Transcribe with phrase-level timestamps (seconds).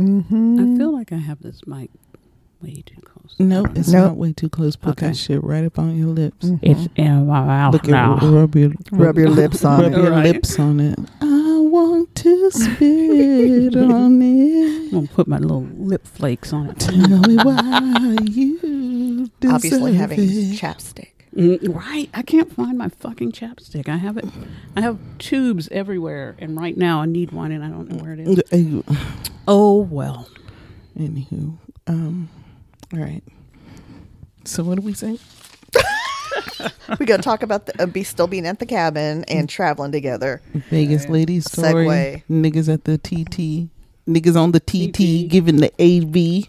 [0.00, 1.90] I feel like I have this mic
[2.62, 3.36] way too close.
[3.38, 4.02] No, it's Nope.
[4.08, 4.76] not way too close.
[4.76, 5.08] Put Okay.
[5.08, 6.50] that shit right up on your lips.
[6.62, 8.16] It's in my mouth Look now.
[8.16, 9.96] at rub your Rub your lips on rub it.
[9.96, 10.24] your Right.
[10.34, 10.98] lips on it.
[11.22, 14.84] I want to spit on it.
[14.86, 16.78] I'm gonna put my little lip flakes on it.
[16.80, 20.56] Tell me why you deserve Obviously having it.
[20.58, 21.06] chapstick.
[21.36, 23.88] Mm, right, I can't find my fucking chapstick.
[23.88, 24.24] I have it.
[24.76, 28.14] I have tubes everywhere, and right now I need one, and I don't know where
[28.14, 28.82] it is.
[29.52, 30.28] Oh well.
[30.96, 32.28] Anywho, um,
[32.94, 33.24] all right.
[34.44, 35.18] So what do we say?
[37.00, 39.90] we got to talk about the, uh, be still being at the cabin and traveling
[39.90, 40.40] together.
[40.54, 41.84] Vegas ladies story.
[41.84, 42.22] Segue.
[42.30, 43.68] Niggas at the TT.
[44.08, 45.28] Niggas on the TT, TT.
[45.28, 46.46] giving the AV.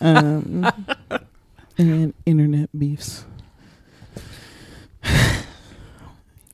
[0.00, 0.66] Um,
[1.76, 3.26] and internet beefs.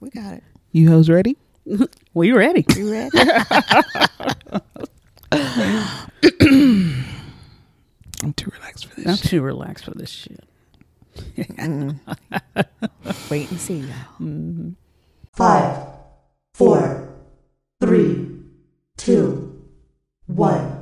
[0.01, 0.43] We got it.
[0.73, 1.37] You hoes ready?
[2.13, 2.67] Well, you ready?
[2.75, 3.19] You ready?
[5.33, 6.97] I'm
[8.37, 9.07] too relaxed for this.
[9.07, 9.31] I'm shit.
[9.31, 10.45] too relaxed for this shit.
[13.31, 13.89] Wait and see, y'all.
[14.21, 14.71] Mm-hmm.
[15.35, 15.77] Five,
[16.55, 17.09] four,
[17.81, 18.41] three,
[18.97, 19.63] two,
[20.27, 20.77] one.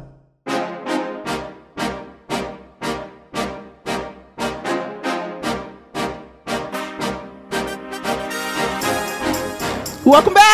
[10.05, 10.48] Welcome back.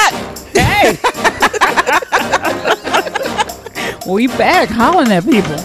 [4.07, 5.57] We back hollering at people.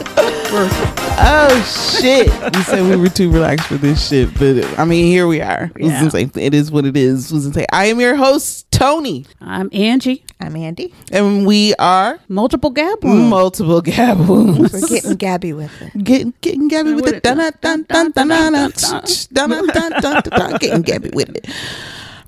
[1.21, 2.27] oh shit!
[2.55, 5.69] We said we were too relaxed for this shit, but I mean, here we are.
[5.77, 6.09] Yeah.
[6.13, 7.33] It is what it is.
[7.73, 9.25] I am your host, Tony.
[9.41, 10.23] I'm Angie.
[10.39, 10.93] I'm Andy.
[11.11, 13.29] And we are multiple Gab Wounds.
[13.29, 14.71] Multiple Gab Wounds.
[14.71, 16.01] We're getting Gabby with it.
[16.01, 17.23] Getting getting Gabby with it.
[17.23, 20.57] Dun dun dun dun dun dun dun dun.
[20.59, 21.49] Getting Gabby with it.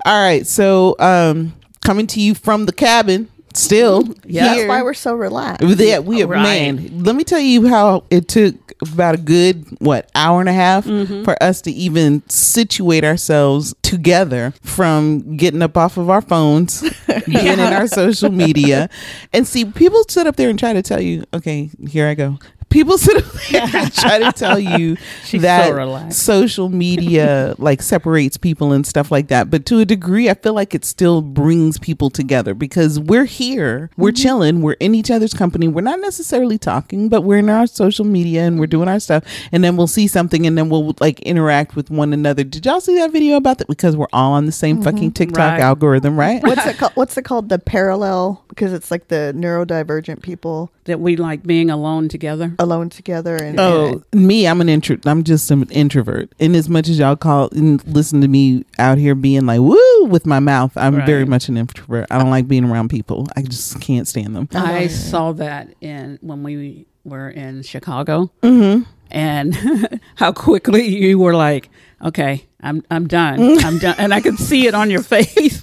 [0.04, 4.04] All right, so um, coming to you from the cabin still.
[4.24, 4.54] Yeah.
[4.54, 5.66] That's why we're so relaxed.
[5.66, 6.42] Yeah, we Right.
[6.42, 7.02] man.
[7.04, 10.84] Let me tell you how it took about a good what hour and a half
[10.84, 11.24] mm-hmm.
[11.24, 16.80] for us to even situate ourselves together from getting up off of our phones,
[17.26, 18.88] being in our social media,
[19.32, 22.38] and see people sit up there and try to tell you, okay, here I go.
[22.72, 24.96] People sit up there and try to tell you
[25.34, 29.50] that so social media like separates people and stuff like that.
[29.50, 33.90] But to a degree, I feel like it still brings people together because we're here,
[33.96, 34.22] we're Mm-hmm.
[34.22, 35.68] chilling, we're in each other's company.
[35.68, 39.24] We're not necessarily talking, but we're in our social media and we're doing our stuff.
[39.52, 42.44] And then we'll see something and then we'll like interact with one another.
[42.44, 43.68] Did y'all see that video about that?
[43.68, 45.38] Because we're all on the same fucking TikTok Mm-hmm.
[45.42, 45.60] Right.
[45.60, 46.42] algorithm, right?
[46.42, 46.92] What's it called?
[46.94, 47.48] What's it called?
[47.48, 52.54] The parallel because it's like the neurodivergent people That we like being alone together.
[52.62, 54.96] Alone together and Oh, me, I'm an intro.
[55.04, 56.32] I'm just an introvert.
[56.40, 60.04] And as much as y'all call and listen to me out here being like woo
[60.06, 61.06] with my mouth, I'm Right.
[61.06, 62.06] very much an introvert.
[62.10, 63.28] I don't like being around people.
[63.36, 64.48] I just can't stand them.
[64.54, 68.82] I saw that in when we were in Chicago, Mm-hmm.
[69.10, 71.68] and how quickly you were like,
[72.00, 75.60] "Okay, I'm I'm done, I'm done," and I could see it on your face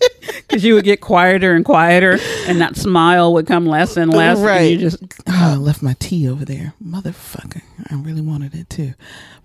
[0.47, 2.17] because you would get quieter and quieter,
[2.47, 4.37] and that smile would come less and less.
[4.37, 4.71] and Right.
[4.71, 7.61] you just Oh, I left my tea over there, motherfucker.
[7.89, 8.93] I really wanted it too,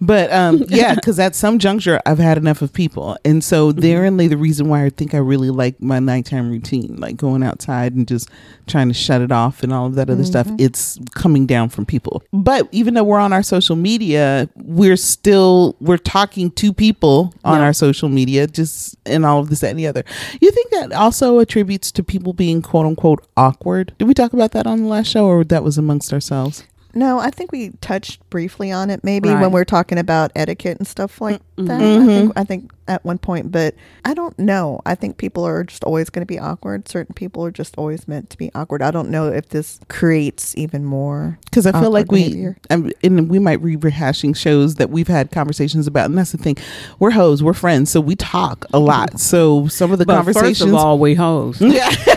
[0.01, 3.81] but um, yeah, because at some juncture I've had enough of people, and so mm-hmm.
[3.81, 7.43] therein lay the reason why I think I really like my nighttime routine, like going
[7.43, 8.29] outside and just
[8.67, 10.47] trying to shut it off and all of that other stuff.
[10.47, 10.57] Mm-hmm.
[10.59, 15.77] It's coming down from people, but even though we're on our social media, we're still
[15.81, 17.67] we're talking to people on Yeah.
[17.67, 20.03] our social media, just and all of this that, and the other.
[20.41, 23.95] You think that also attributes to people being quote unquote awkward?
[23.99, 26.65] Did we talk about that on the last show, or that was amongst ourselves?
[26.95, 29.41] No, I think we touched briefly on it maybe Right.
[29.41, 31.71] when we are talking about etiquette and stuff like that.
[31.81, 32.07] I Mm-hmm.
[32.07, 33.75] think I think at one point, but
[34.05, 34.81] I don't know.
[34.85, 36.87] I think people are just always going to be awkward.
[36.89, 38.83] Certain people are just always meant to be awkward.
[38.83, 41.39] I don't know if this creates even more.
[41.47, 42.57] Because I feel Awkward like we behavior.
[42.71, 46.39] um, and we might be rehashing shows that we've had conversations about, and that's the
[46.39, 46.57] thing.
[46.99, 49.19] We're hoes, we're friends, so we talk a lot.
[49.19, 50.59] So some of the but conversations.
[50.59, 51.59] first of all, we hoes.
[51.61, 52.14] yeah, Just want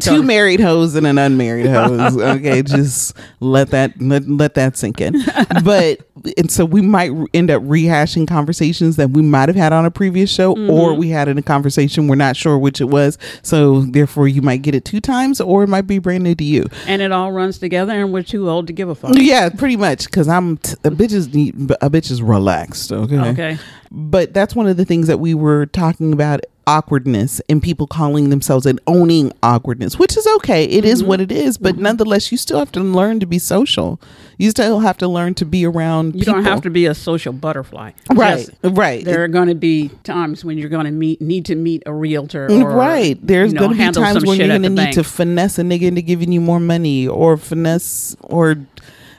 [0.00, 2.16] two married hoes and an unmarried hose.
[2.16, 5.22] Okay, just let that let, let that sink in.
[5.64, 6.00] But
[6.36, 9.90] and so we might end up rehashing conversations that we might have had on a
[9.90, 10.70] previous show, mm-hmm.
[10.70, 13.18] or we had in a conversation we're not sure which it was.
[13.42, 16.44] So therefore, you might get it two times, or it might be brand new to
[16.44, 16.66] you.
[16.86, 19.12] and it all runs together, and we're too old to give a fuck.
[19.14, 20.04] Yeah, pretty much.
[20.04, 22.92] Because I'm t- a bitch is need- a bitch is relaxed.
[22.92, 23.18] Okay.
[23.18, 23.58] Okay.
[23.90, 28.30] But that's one of the things that we were talking about awkwardness and people calling
[28.30, 30.64] themselves and owning awkwardness, which is okay.
[30.64, 31.08] It is Mm-hmm.
[31.08, 34.00] what it is, but nonetheless, you still have to learn to be social.
[34.38, 36.14] You still have to learn to be around.
[36.14, 37.92] You don't have to be a social butterfly.
[38.10, 39.04] Right, Yes, right.
[39.04, 41.92] There are going to be times when you're going to meet need to meet a
[41.92, 42.50] realtor.
[42.50, 43.18] Or, right.
[43.26, 45.62] There's you know, going to be times when you're going to need to finesse a
[45.62, 48.56] nigga into giving you more money or finesse or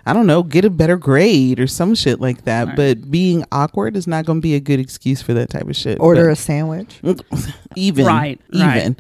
[0.06, 2.68] I don't know, get a better grade or some shit like that.
[2.70, 2.76] Right.
[2.76, 5.76] But being awkward is not going to be a good excuse for that type of
[5.76, 6.00] shit.
[6.00, 7.00] Order But- a sandwich.
[7.76, 8.96] even Right, even right.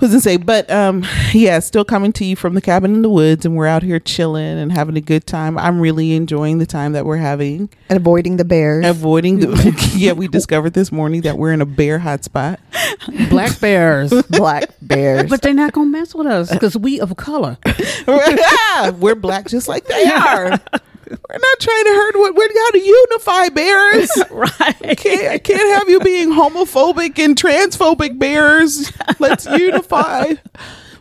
[0.00, 3.10] Was gonna say but um yeah still coming to you from the cabin in the
[3.10, 6.66] woods and we're out here chilling and having a good time i'm really enjoying the
[6.66, 8.86] time that we're having And avoiding the bears.
[8.86, 12.58] avoiding the yeah we discovered this morning that we're in a bear hotspot
[13.28, 14.10] black bears.
[14.30, 15.28] black bears.
[15.30, 17.56] but they're not going to mess with us because we of color.
[18.98, 20.58] we're black just like they are
[21.10, 24.98] we're not trying to hurt what we're got to unify bears right.
[24.98, 28.92] can't, I can't have you being homophobic and transphobic bears.
[29.18, 30.34] Let's unify.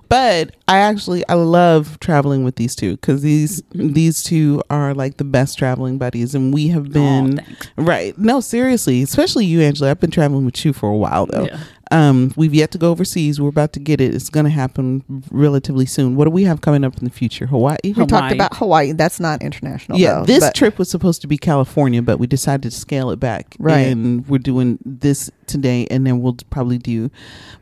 [0.09, 5.17] But I actually I love traveling with these two because these these two are like
[5.17, 7.69] the best traveling buddies, and we have been thanks.
[7.77, 8.17] right.
[8.17, 9.91] No, seriously, especially you, Angela.
[9.91, 11.45] I've been traveling with you for a while though.
[11.45, 11.59] Yeah.
[11.91, 13.41] Um, we've yet to go overseas.
[13.41, 14.13] We're about to get it.
[14.13, 16.15] It's going to happen relatively soon.
[16.15, 17.47] What do we have coming up in the future?
[17.47, 17.77] Hawaii.
[17.83, 18.91] we talked about Hawaii.
[18.91, 19.97] That's not international.
[19.97, 23.09] Yeah, though, this but- trip was supposed to be California, but we decided to scale
[23.09, 23.55] it back.
[23.57, 23.87] Right.
[23.87, 27.09] And we're doing this today, and then we'll probably do.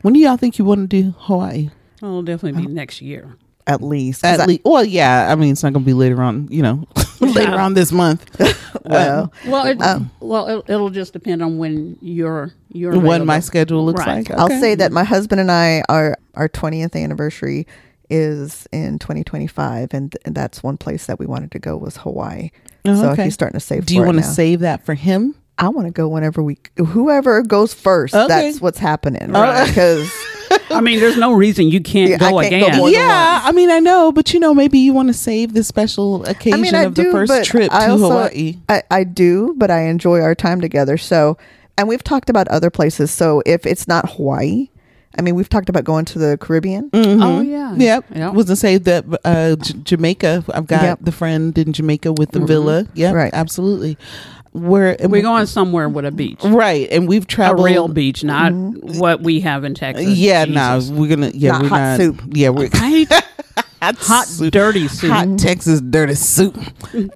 [0.02, 1.70] When do y'all think you want to do Hawaii?
[2.02, 3.34] Oh, it'll definitely be next year.
[3.66, 4.22] at least.
[4.22, 5.32] 'Cause At least, well, yeah.
[5.32, 6.48] I mean, it's not going to be later on.
[6.50, 6.86] You know,
[7.20, 8.24] later on this month.
[8.84, 13.40] well, Well, it, Um, well, it, it'll just depend on when your your what my
[13.40, 14.28] schedule looks Right.
[14.28, 14.38] like.
[14.38, 17.66] I'll say that my husband and I our our 20th anniversary
[18.10, 22.50] is in 2025 and, and that's one place that we wanted to go was Hawaii.
[22.86, 23.24] Oh, so okay.
[23.24, 25.34] he's starting to save Do you want to save that for him?
[25.58, 28.14] I want to go whenever we whoever goes first.
[28.14, 28.28] Okay.
[28.28, 29.34] That's what's happening.
[29.34, 29.40] Oh.
[29.40, 29.66] Right.
[29.68, 30.10] Because
[30.70, 32.76] I mean, there's no reason you can't Yeah, go can't again.
[32.78, 33.40] more than yeah.
[33.44, 36.60] I mean, I know, but you know, maybe you want to save the special occasion
[36.60, 38.58] I mean, I of the first but trip to also, Hawaii.
[38.68, 40.96] I, I do, but I enjoy our time together.
[40.96, 41.36] So,
[41.78, 43.10] and we've talked about other places.
[43.10, 44.68] So if it's not Hawaii,
[45.18, 46.90] I mean, we've talked about going to the Caribbean.
[46.90, 47.22] Mm-hmm.
[47.22, 47.74] Oh yeah.
[47.74, 48.04] Yep.
[48.14, 48.34] Yep.
[48.34, 50.44] Was to say that uh, J- Jamaica.
[50.52, 50.98] I've got Yep.
[51.02, 52.46] the friend in Jamaica with the mm-hmm.
[52.46, 52.86] villa.
[52.94, 53.32] Yeah, Right.
[53.32, 53.96] absolutely.
[54.52, 58.24] Where and We're going somewhere with a beach, right, and we've a traveled real beach,
[58.24, 58.98] not mm-hmm.
[58.98, 60.06] what we have in Texas.
[60.06, 60.90] Yeah, no, Jesus.
[60.90, 61.30] we're gonna.
[61.34, 61.96] Yeah, Not we're hot not.
[61.98, 62.22] soup.
[62.32, 63.06] Yeah, we're Right?
[63.80, 64.52] hot, Hot, soup.
[64.52, 65.10] dirty soup.
[65.10, 66.56] hot Texas dirty soup.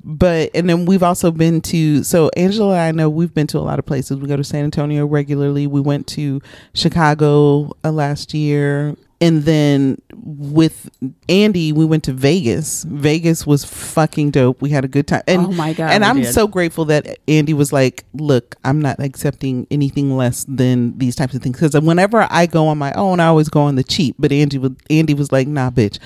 [0.04, 3.58] But and then we've also been to so Angela and I know we've been to
[3.58, 4.18] a lot of places.
[4.18, 5.66] We go to San Antonio regularly.
[5.66, 6.40] We went to
[6.74, 8.96] Chicago uh, last year.
[9.22, 10.90] And then with
[11.28, 12.82] Andy, we went to Vegas.
[12.84, 14.60] Vegas was fucking dope.
[14.60, 15.22] We had a good time.
[15.28, 16.32] And Oh my God, And I'm did.
[16.34, 21.34] so grateful that Andy was like, "Look, I'm not accepting anything less than these types
[21.34, 24.16] of things." Because whenever I go on my own, I always go on the cheap.
[24.18, 25.98] But Andy was Andy was like, "Nah, bitch,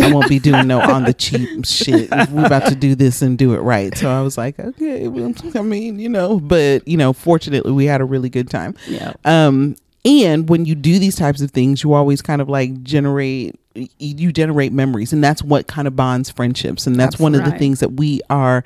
[0.00, 2.08] I won't be doing no on the cheap shit.
[2.30, 5.34] We're about to do this and do it right." So I was like, "Okay, well,
[5.56, 8.76] I mean, you know." But you know, fortunately, we had a really good time.
[8.86, 9.12] Yeah.
[9.24, 9.74] Um,
[10.04, 13.58] and when you do these types of things, you always kind of like generate
[13.98, 17.52] you generate memories, and that's what kind of bonds friendships, and that's one of the
[17.58, 18.64] things that we are.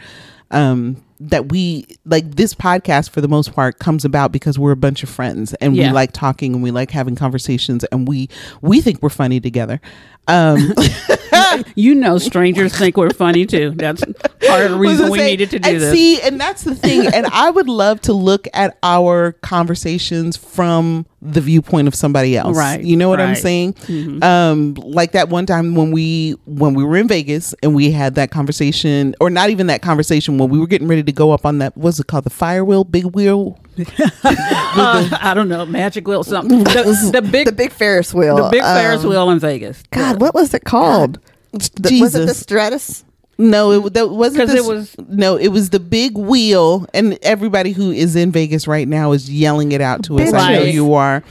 [0.50, 4.76] Um, that we like this podcast for the most part comes about because we're a
[4.76, 8.28] bunch of friends and we like talking and we like having conversations and we
[8.60, 9.80] we think we're funny together
[10.26, 10.74] um
[11.74, 13.70] You know, strangers think we're funny too.
[13.70, 14.02] That's
[14.46, 15.92] part of the reason we say- needed to do and this.
[15.92, 17.06] See, and that's the thing.
[17.06, 22.56] and I would love to look at our conversations from the viewpoint of somebody else.
[22.56, 23.72] Right, You know what I'm saying?
[23.74, 24.22] Mm-hmm.
[24.22, 28.14] Um, like that one time when we when we were in Vegas and we had
[28.16, 31.46] that conversation, or not even that conversation when we were getting ready to go up
[31.46, 31.76] on that.
[31.76, 32.24] What's it called?
[32.24, 33.58] The fire wheel, big wheel.
[34.76, 36.64] Uh, I don't know, magic wheel, something.
[36.64, 38.36] The, the big, The big Ferris wheel.
[38.36, 39.82] the big Ferris Um, wheel in Vegas.
[39.92, 41.20] God, what was it called?
[41.52, 42.00] The- Jesus.
[42.00, 43.04] was it the Stratus?
[43.38, 47.18] No, it that wasn't 'Cause this- it was- no, it was the big wheel, and
[47.22, 50.32] everybody who is in Vegas right now is yelling it out to us.
[50.32, 51.22] I know you are,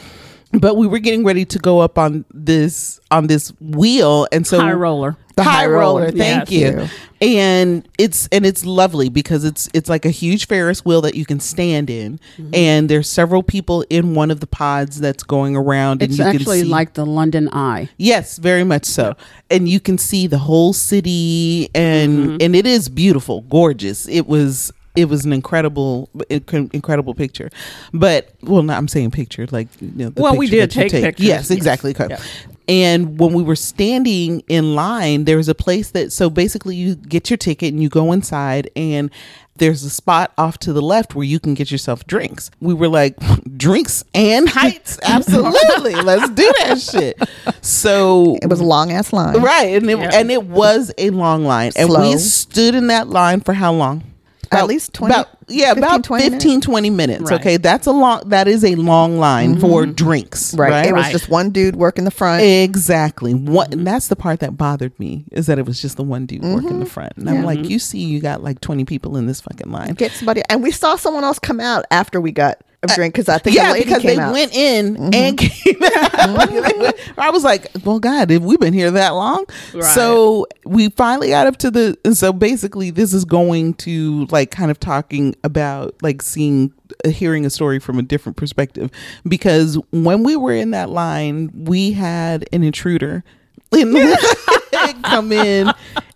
[0.51, 4.59] but we were getting ready to go up on this on this wheel, and so
[4.59, 5.15] High roller.
[5.35, 6.01] The high high roller.
[6.01, 6.11] roller.
[6.11, 6.73] Thank Yes.
[7.21, 7.27] you.
[7.27, 11.25] And it's and it's lovely because it's it's like a huge Ferris wheel that you
[11.25, 12.53] can stand in, Mm-hmm.
[12.53, 16.25] and there's several people in one of the pods that's going around, and It's you
[16.25, 17.87] can actually see like the London Eye.
[17.97, 19.15] Yes, very much so.
[19.49, 22.37] And you can see the whole city and Mm-hmm.
[22.41, 24.07] and it is beautiful, gorgeous.
[24.09, 26.09] It was it was an incredible
[26.49, 27.49] incredible picture.
[27.93, 30.91] But well, not I'm saying picture like you know the Well, we did you take
[30.91, 31.25] pictures.
[31.25, 31.51] Yes, Yes.
[31.51, 31.95] exactly.
[31.97, 32.17] Yeah.
[32.67, 36.95] And when we were standing in line, there was a place that so basically you
[36.95, 39.09] get your ticket and you go inside and
[39.57, 42.49] there's a spot off to the left where you can get yourself drinks.
[42.59, 43.15] We were like,
[43.57, 44.97] drinks and heights.
[45.03, 45.93] Absolutely.
[45.95, 47.21] Let's do that shit.
[47.61, 49.41] So It was a long ass line.
[49.41, 49.75] right.
[49.75, 50.09] And it Yeah.
[50.13, 51.71] and it was a long line.
[51.75, 54.03] And we stood in that line for how long?
[54.59, 56.43] At least 20 about yeah 15, about 20 minutes?
[56.43, 57.39] 15 20 minutes Right.
[57.39, 60.59] okay that's a long that is a long line for drinks Mm-hmm.
[60.61, 60.71] Right.
[60.71, 62.41] right, It was just one dude working the front.
[62.43, 66.03] exactly what and that's the part that bothered me is that it was just the
[66.03, 67.45] one dude working the front and i'm Yeah.
[67.45, 70.41] like you see you got like 20 people in this fucking line Get somebody.
[70.49, 73.55] And we saw someone else come out after we got a drink because I think
[73.55, 74.33] yeah, because they out.
[74.33, 75.13] went in Mm-hmm.
[75.13, 76.77] and came out.
[76.77, 79.83] Went- I was like, "Well, God, have we been here that long?" Right.
[79.83, 81.97] So we finally got up to the.
[82.05, 86.73] And so basically, this is going to like kind of talking about like seeing,
[87.05, 88.91] uh, hearing a story from a different perspective.
[89.27, 93.23] Because when we were in that line, we had an intruder
[93.71, 93.93] in
[95.03, 95.71] come in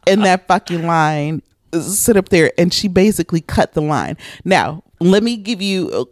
[0.06, 1.42] in that fucking line
[1.74, 6.10] sit up there and she basically cut the line now let me give you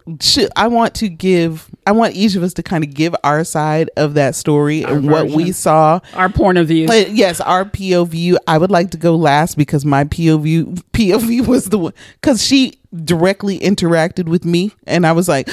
[0.55, 3.89] i want to give i want each of us to kind of give our side
[3.97, 6.88] of that story and what we saw Our point of view.
[6.88, 8.35] uh, yes, our POV.
[8.47, 12.74] I would like to go last because my POV POV was the one because she
[13.04, 15.50] directly interacted with me, and I was like,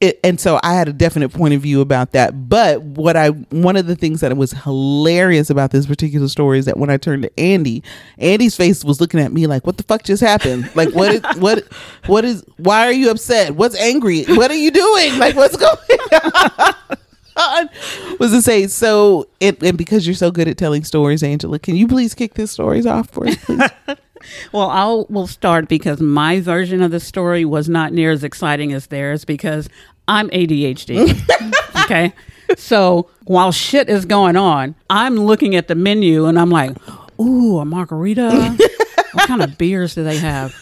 [0.00, 2.48] it, and so I had a definite point of view about that.
[2.48, 6.66] But what I one of the things that was hilarious about this particular story is
[6.66, 7.82] that when I turned to Andy,
[8.18, 10.70] Andy's face was looking at me like, "What the fuck just happened?
[10.74, 11.64] Like, what is what
[12.06, 12.44] what is?
[12.58, 13.54] Why are you upset?
[13.54, 14.24] What's angry?
[14.24, 15.18] What are you doing?
[15.18, 15.78] Like, what's going?"
[17.36, 17.68] on
[18.20, 21.74] was to say so it and because you're so good at telling stories angela can
[21.74, 23.70] you please kick these stories off for us please?
[24.52, 28.72] Well, I'll will start because my version of the story was not near as exciting
[28.72, 29.68] as theirs because
[30.08, 31.20] I'm ADHD.
[31.84, 32.12] okay.
[32.56, 36.76] So while shit is going on, I'm looking at the menu and I'm like,
[37.20, 38.56] ooh, a margarita.
[39.12, 40.54] what kind of beers do they have?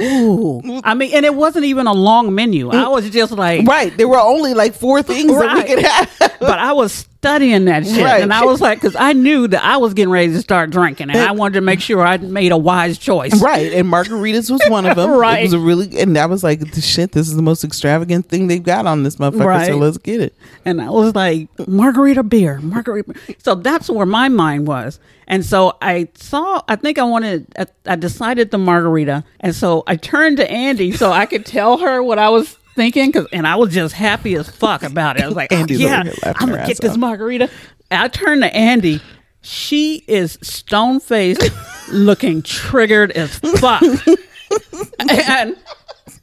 [0.00, 0.80] Ooh.
[0.82, 2.70] I mean, and it wasn't even a long menu.
[2.70, 2.90] I mm.
[2.90, 6.58] was just like, right there were only like four things that we could have but
[6.58, 8.02] I was studying that shit.
[8.02, 8.22] Right.
[8.22, 11.10] And I was like, because I knew that I was getting ready to start drinking
[11.10, 13.42] and I wanted to make sure I made a wise choice.
[13.42, 15.40] right and margaritas was one of them Right.
[15.40, 18.46] it was a really and i was like shit this is the most extravagant thing
[18.46, 20.34] they've got on this motherfucker so let's get it
[20.64, 23.12] And I was like, margarita beer, margarita.
[23.12, 24.98] beer." So that's where my mind was.
[25.26, 29.24] And so I saw, I think I wanted, I, I decided the margarita.
[29.40, 33.12] And so I turned to Andy so I could tell her what I was thinking.
[33.12, 35.22] Cause, and I was just happy as fuck about it.
[35.22, 36.98] I was like, oh, yeah, I'm ass get this off.
[36.98, 37.50] margarita.
[37.90, 39.00] And I turned to Andy.
[39.42, 41.50] She is stone faced,
[41.92, 43.82] looking triggered as fuck.
[44.98, 45.56] and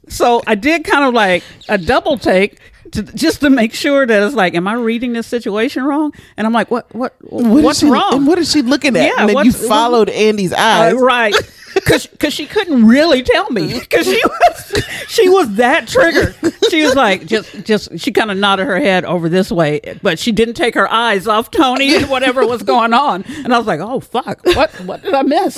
[0.08, 2.60] so I did kind of like a double take
[2.92, 6.12] to, just to make sure that it's like, am I reading this situation wrong?
[6.36, 8.14] And I'm like, what, what, What what's she, wrong?
[8.14, 11.34] and what is she looking at Yeah, and then you followed andy's eyes Uh, right.
[11.84, 16.34] Because she couldn't really tell me because she was she was that triggered.
[16.70, 20.18] She was like just just she kind of nodded her head over this way, but
[20.18, 23.24] she didn't take her eyes off Tony and whatever was going on.
[23.44, 25.56] And I was like, oh fuck, what what did I miss?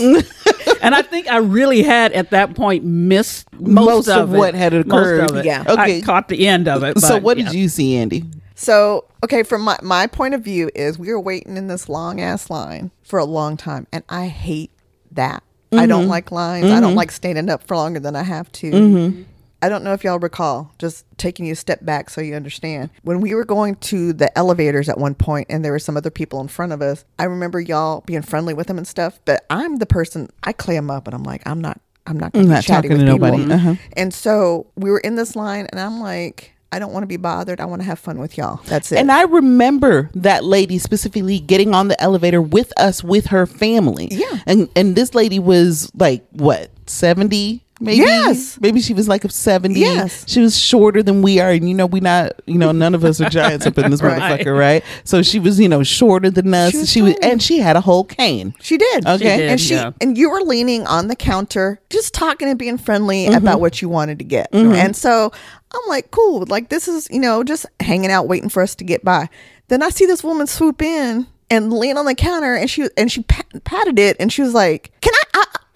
[0.82, 4.38] and I think I really had at that point missed most, Most of of, it.
[4.38, 5.30] what had Most occurred.
[5.30, 5.44] of it.
[5.44, 5.64] Yeah.
[5.66, 5.98] Okay.
[5.98, 6.98] I caught the end of it.
[7.00, 7.44] so but, what yeah.
[7.46, 8.24] did you see andy
[8.54, 12.20] So, okay, from my, my point of view is we were waiting in this long
[12.20, 14.70] ass line for a long time, and I hate
[15.10, 15.42] that.
[15.72, 16.10] I don't mm-hmm.
[16.10, 16.66] like lines.
[16.66, 16.96] I don't mm-hmm.
[16.96, 18.70] like standing up for longer than I have to.
[18.70, 19.22] Mm-hmm.
[19.62, 22.90] I don't know if y'all recall, just taking you a step back so you understand.
[23.02, 26.10] When we were going to the elevators at one point and there were some other
[26.10, 29.44] people in front of us, I remember y'all being friendly with them and stuff, but
[29.50, 32.54] I'm the person, I clam up and I'm like, I'm not, I'm not going to
[32.56, 33.18] be chatty with people.
[33.18, 33.52] nobody.
[33.52, 33.74] Uh-huh.
[33.96, 37.16] And so we were in this line and I'm like, I don't want to be
[37.16, 37.60] bothered.
[37.60, 38.60] I want to have fun with y'all.
[38.66, 38.98] That's it.
[38.98, 44.08] And I remember that lady specifically getting on the elevator with us with her family.
[44.10, 44.38] Yeah.
[44.46, 47.96] And and this lady was like what, 70 maybe?
[47.98, 48.58] Yes.
[48.60, 49.80] Maybe she was like a 70.
[49.80, 50.24] Yes.
[50.28, 53.04] She was shorter than we are and you know we not, you know, none of
[53.04, 54.20] us are giants up in this Right.
[54.40, 54.84] motherfucker, right?
[55.04, 56.72] So she was, you know, shorter than us.
[56.72, 58.54] She She was was, and she had a whole cane.
[58.60, 59.06] She did.
[59.06, 59.16] Okay.
[59.18, 59.92] She did, and she yeah.
[60.00, 63.34] and you were leaning on the counter, just talking and being friendly Mm-hmm.
[63.34, 64.48] about what you wanted to get.
[64.52, 65.32] And so
[65.72, 66.44] I'm like, cool.
[66.46, 69.28] Like this is, you know, just hanging out, waiting for us to get by.
[69.68, 73.10] Then I see this woman swoop in and lean on the counter, and she and
[73.10, 75.19] she pat, patted it, and she was like, "Can I?"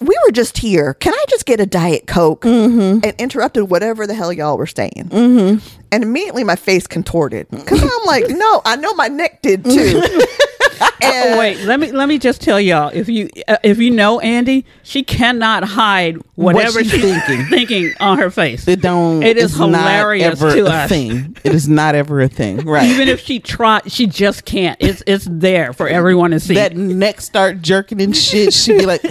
[0.05, 0.95] We were just here.
[0.95, 2.43] Can I just get a diet coke?
[2.43, 3.05] Mm-hmm.
[3.05, 5.09] And interrupted whatever the hell y'all were saying.
[5.11, 10.03] And immediately my face contorted because I'm like, no, I know my neck did too.
[11.05, 14.21] And- wait, let me let me just tell y'all if you uh, if you know
[14.21, 17.47] Andy, she cannot hide whatever she's she's thinking.
[17.51, 18.67] thinking on her face.
[18.67, 19.23] It don't.
[19.23, 20.89] It is it's not hilarious ever to a us.
[20.89, 21.37] thing.
[21.45, 22.65] It is not ever a thing.
[22.75, 22.87] Right.
[22.89, 24.77] Even if she tried, she just can't.
[24.81, 26.55] It's it's there for everyone to see.
[26.55, 29.03] that neck start jerking and shit, she'd be like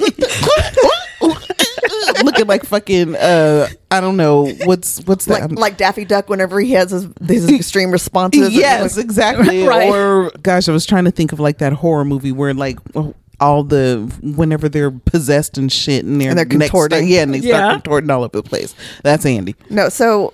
[2.24, 6.60] looking like fucking uh I don't know what's what's that like like Daffy Duck whenever
[6.60, 8.54] he has his, his extreme responses.
[8.54, 9.90] yes exactly Right.
[9.90, 12.80] or gosh I was trying to think of like that horror movie where like
[13.40, 17.08] all the whenever they're possessed and shit and, their And they're contorting.
[17.08, 17.58] yeah and they Yeah.
[17.58, 20.32] start contorting all over the place that's Andy No, so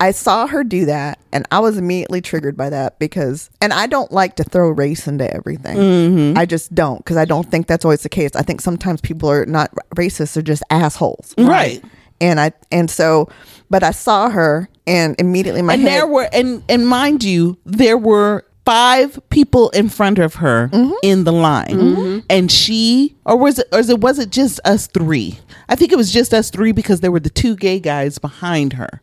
[0.00, 3.86] I saw her do that and I was immediately triggered by that because, and I
[3.86, 5.76] don't like to throw race into everything.
[5.76, 6.38] Mm-hmm.
[6.38, 8.30] I just don't because I don't think that's always the case.
[8.36, 11.34] I think sometimes people are not racist, they're just assholes.
[11.36, 11.82] Right.
[12.20, 13.28] And I, and so,
[13.70, 15.90] but I saw her and immediately my and head.
[15.90, 20.92] there were and and mind you there were five people in front of her Mm-hmm.
[21.02, 24.86] in the line and she or was it or was it was it just us
[24.86, 25.38] three
[25.68, 28.72] i think it was just us three because there were the two gay guys behind
[28.74, 29.00] her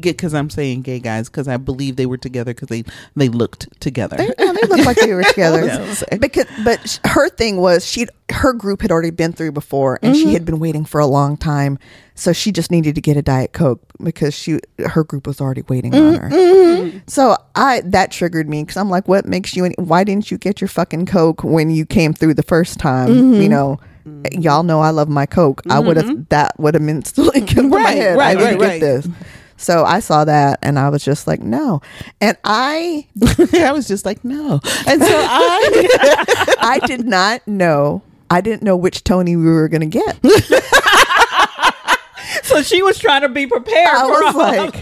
[0.00, 2.84] because i'm saying gay guys because i believe they were together because they
[3.16, 5.64] they looked together yeah, they looked like they were together.
[5.66, 6.16] Yeah.
[6.18, 10.22] Because, but her thing was she her group had already been through before, and Mm-hmm.
[10.28, 11.78] she had been waiting for a long time,
[12.14, 15.62] so she just needed to get a diet coke because she her group was already
[15.68, 16.28] waiting on her.
[16.30, 16.98] Mm-hmm.
[17.06, 19.70] So I that triggered me because I'm like, what makes you?
[19.78, 23.08] Why didn't you get your fucking coke when you came through the first time?
[23.08, 23.42] Mm-hmm.
[23.42, 23.80] You know.
[24.06, 24.40] Mm-hmm.
[24.42, 25.62] Y'all know I love my Coke.
[25.70, 26.22] I would have mm-hmm.
[26.28, 28.18] that would have instantly my Right, head.
[28.18, 28.80] right, I need right, to get right.
[28.80, 29.08] this.
[29.56, 31.80] So I saw that and I was just like, no.
[32.20, 33.06] And I
[33.54, 38.02] i was just like no and so i I did not know.
[38.30, 40.18] I didn't know which Tony we were going to get.
[42.42, 43.88] so she was trying to be prepared.
[43.88, 44.74] I was all- like,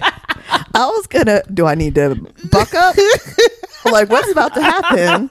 [0.75, 1.43] I was gonna.
[1.53, 2.15] Do I need to
[2.51, 2.97] buck up?
[3.85, 5.31] Like, what's about to happen?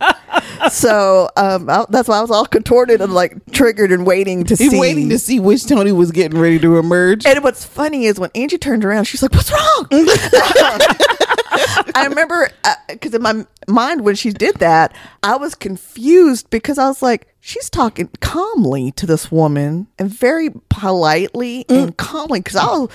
[0.69, 4.55] So um, I, that's why I was all contorted and like triggered and waiting to
[4.55, 4.79] see.
[4.79, 8.29] waiting to see which tony was getting ready to emerge And what's funny is when
[8.35, 9.87] Angie turned around, she's like, "What's wrong?"
[11.95, 12.49] I remember
[12.87, 17.27] because in my mind when she did that, I was confused because I was like,
[17.39, 22.89] she's talking calmly to this woman and very politely and calmly because I was.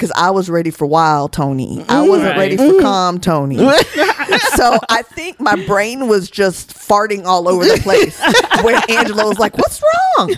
[0.00, 2.08] Because I was ready for wild Tony, I mm.
[2.08, 2.38] wasn't Right.
[2.38, 2.80] ready for mm.
[2.80, 3.56] calm Tony.
[4.56, 8.18] so I think my brain was just farting all over the place
[8.64, 9.82] when Angela was like, "What's
[10.16, 10.34] wrong?"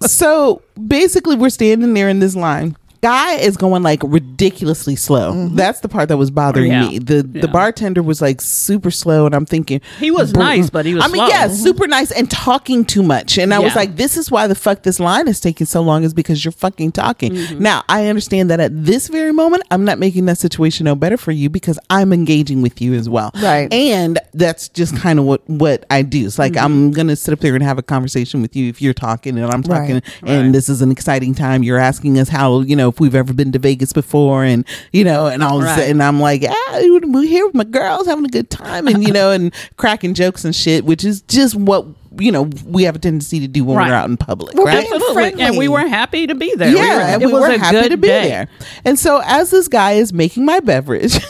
[0.08, 5.80] so basically we're standing there in this line guy is going like ridiculously slow that's
[5.80, 6.88] the part that was bothering Yeah.
[6.88, 10.86] me the the bartender was like super slow and i'm thinking He was nice, but
[10.86, 11.26] he was i mean slow.
[11.26, 14.54] yeah super nice and talking too much and i was like this is why the
[14.54, 17.58] fuck this line is taking so long is because you're fucking talking Mm-hmm.
[17.60, 21.16] now i understand that at this very moment i'm not making that situation no better
[21.16, 23.72] for you because i'm engaging with you as well Right.
[23.72, 26.64] and that's just kind of what what i do it's like Mm-hmm.
[26.64, 29.50] i'm gonna sit up there and have a conversation with you if you're talking and
[29.52, 30.04] i'm talking Right.
[30.22, 30.52] and Right.
[30.52, 33.50] this is an exciting time you're asking us how you know if we've ever been
[33.52, 35.78] to vegas before and you know and all Right.
[35.78, 35.88] right.
[35.90, 39.12] and i'm like ah, we're here with my girls having a good time and you
[39.12, 41.86] know and cracking jokes and shit which is just what
[42.18, 43.88] you know we have a tendency to do when Right.
[43.88, 45.42] we're out in public We're right being Absolutely.
[45.42, 46.68] And we were happy to be there.
[46.68, 48.28] yeah, we were, and it we was were happy to be day.
[48.28, 48.48] there.
[48.84, 51.14] And so, as this guy is making my beverage,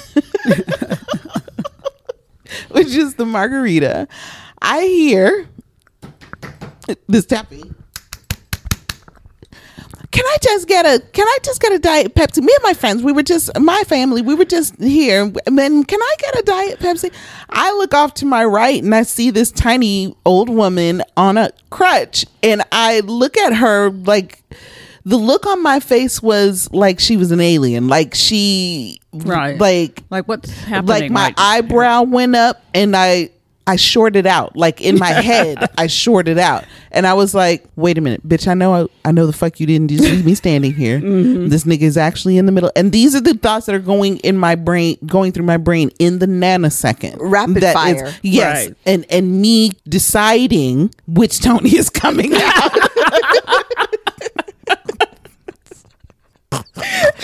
[2.70, 4.09] which is the margarita,
[4.61, 5.46] I hear
[7.09, 7.75] this tapping.
[10.12, 11.01] Can I just get a?
[11.12, 12.42] Can I just get a diet Pepsi?
[12.42, 14.20] Me and my friends, we were just my family.
[14.22, 15.33] We were just here.
[15.46, 17.12] And then, can I get a diet Pepsi?
[17.48, 21.51] I look off to my right and I see this tiny old woman on a
[21.70, 24.42] crutch, and I look at her like
[25.05, 27.88] the look on my face was like she was an alien.
[27.88, 29.59] Like she, Right.
[29.59, 30.88] Like Like what's happening?
[30.88, 33.31] like my right eyebrow went up and I
[33.66, 34.57] I shorted out.
[34.57, 36.64] Like in my head, I shorted out.
[36.90, 39.61] And I was like, wait a minute, bitch, I know I, I know the fuck
[39.61, 41.01] you didn't just leave me standing here.
[41.12, 41.48] Mm-hmm.
[41.48, 42.70] This nigga is actually in the middle.
[42.77, 45.90] And these are the thoughts that are going in my brain, going through my brain
[45.98, 47.16] in the nanosecond.
[47.20, 48.07] Rapid That fire.
[48.07, 48.66] is- yes.
[48.68, 48.77] Right.
[48.87, 52.79] And and me deciding which Tony is coming out.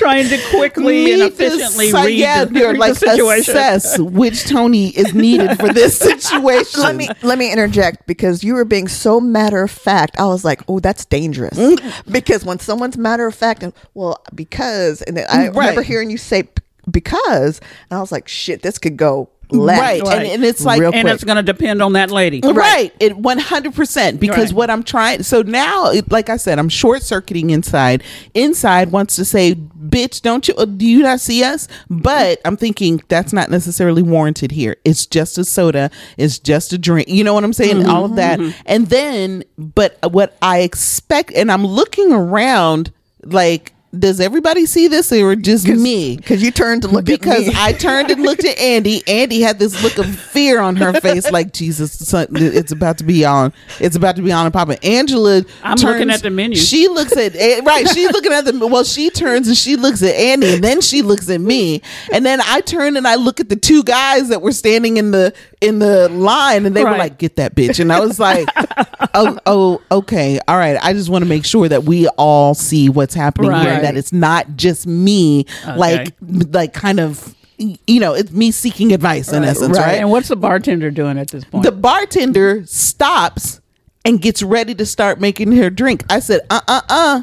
[0.08, 3.54] Trying to quickly and efficiently deci- read, yeah, the, you're read like the situation.
[3.56, 6.80] assess which Tony is needed for this situation.
[6.80, 10.18] let me let me interject because you were being so matter of fact.
[10.18, 12.12] I was like, "Oh, that's dangerous." Mm.
[12.12, 15.54] because when someone's matter of fact and well, because and I Right.
[15.56, 16.48] remember hearing you say
[16.90, 19.80] because, and I was like, "Shit, this could go left.
[19.80, 20.02] Right.
[20.02, 20.18] Right.
[20.18, 21.14] And, and it's like Real and quick.
[21.14, 22.40] it's going to depend on that lady.
[22.44, 22.92] Right.
[23.00, 24.52] It 100% because Right.
[24.52, 28.02] what I'm trying so now it, like I said I'm short circuiting inside.
[28.34, 31.66] Inside wants to say bitch don't you uh, do you not see us?
[31.88, 34.76] But I'm thinking that's not necessarily warranted here.
[34.84, 37.08] It's just a soda, it's just a drink.
[37.08, 37.86] You know what I'm saying?
[37.86, 38.38] All of that.
[38.66, 42.92] And then but what I expect and I'm looking around
[43.24, 46.16] like does everybody see this or just me?
[46.16, 47.44] Because you turned to look because at me.
[47.46, 49.02] Because I turned and looked at Andy.
[49.08, 53.24] Andy had this look of fear on her face, like Jesus, it's about to be
[53.24, 53.52] on.
[53.80, 54.78] It's about to be on and popping.
[54.82, 56.56] Angela, I'm turns- looking at the menu.
[56.56, 57.88] She looks at eh, right.
[57.88, 58.84] She's looking at the well.
[58.84, 61.80] She turns and she looks at Andy, and then she looks at me,
[62.12, 65.12] and then I turn and I look at the two guys that were standing in
[65.12, 68.48] the in the line, and they were like, "Get that bitch," and I was like,
[69.14, 72.88] "Oh, oh, okay, all right." I just want to make sure that we all see
[72.88, 78.14] what's happening here, and that it's not just me, like like kind of you know
[78.14, 81.64] it's me seeking advice in essence right, And what's the bartender doing at this point?
[81.64, 83.60] the bartender stops
[84.04, 86.04] and gets ready to start making her drink.
[86.08, 87.22] I said uh-uh-uh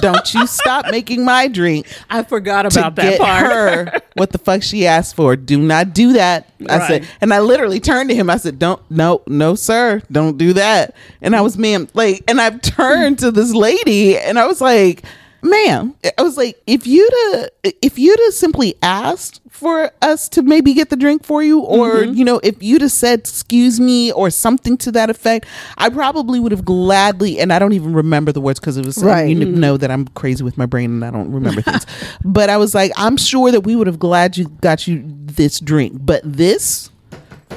[0.00, 3.46] don't you stop making my drink I forgot about that get part.
[3.46, 5.36] her what the fuck she asked for.
[5.36, 6.48] Do not do that.
[6.68, 8.30] I said and i literally turned to him.
[8.30, 10.02] I said don't no no sir.
[10.10, 10.94] Don't do that.
[11.20, 15.04] And i was ma'am like and i've turned to this lady and i was like
[15.44, 17.50] ma'am i was like if you'd have
[17.82, 21.94] if you'd have simply asked for us to maybe get the drink for you or
[21.94, 22.14] Mm-hmm.
[22.14, 25.46] you know if you'd have said excuse me or something to that effect
[25.78, 29.02] i probably would have gladly and i don't even remember the words because it was
[29.02, 29.28] Right.
[29.28, 31.86] you know that i'm crazy with my brain and i don't remember things
[32.24, 35.60] but i was like i'm sure that we would have glad you got you this
[35.60, 36.90] drink but this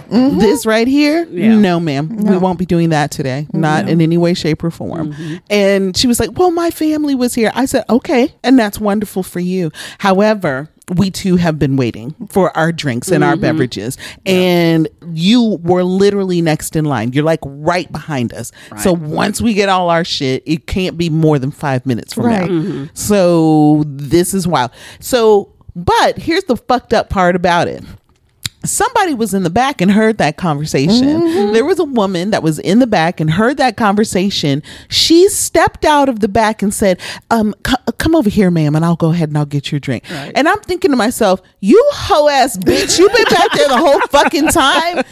[0.09, 0.37] Mm-hmm.
[0.39, 1.25] this right here?
[1.29, 1.55] Yeah.
[1.55, 2.15] no ma'am.
[2.17, 3.45] We won't be doing that today.
[3.49, 3.59] Mm-hmm.
[3.61, 5.13] Not in any way shape or form.
[5.13, 5.35] Mm-hmm.
[5.49, 7.51] And she was like well my family was here.
[7.55, 8.33] I said okay.
[8.43, 9.71] And that's wonderful for you.
[9.99, 13.97] However we too have been waiting for our drinks and our beverages.
[14.25, 17.11] And you were literally next in line.
[17.11, 18.53] You're like right behind us.
[18.77, 22.27] So once we get all our shit it can't be more than five minutes from
[22.27, 22.49] Right.
[22.49, 22.87] now.
[22.93, 24.71] So this is wild.
[25.01, 27.83] So but here's the fucked up part about it
[28.65, 31.51] somebody was in the back and heard that conversation.
[31.53, 34.61] There was a woman that was in the back and heard that conversation.
[34.89, 36.99] She stepped out of the back and said,
[37.31, 40.03] um, c- come over here, ma'am, and I'll go ahead and I'll get your drink.
[40.11, 43.99] And I'm thinking to myself, you hoe ass bitch, you've been back there the whole
[44.09, 45.03] fucking time.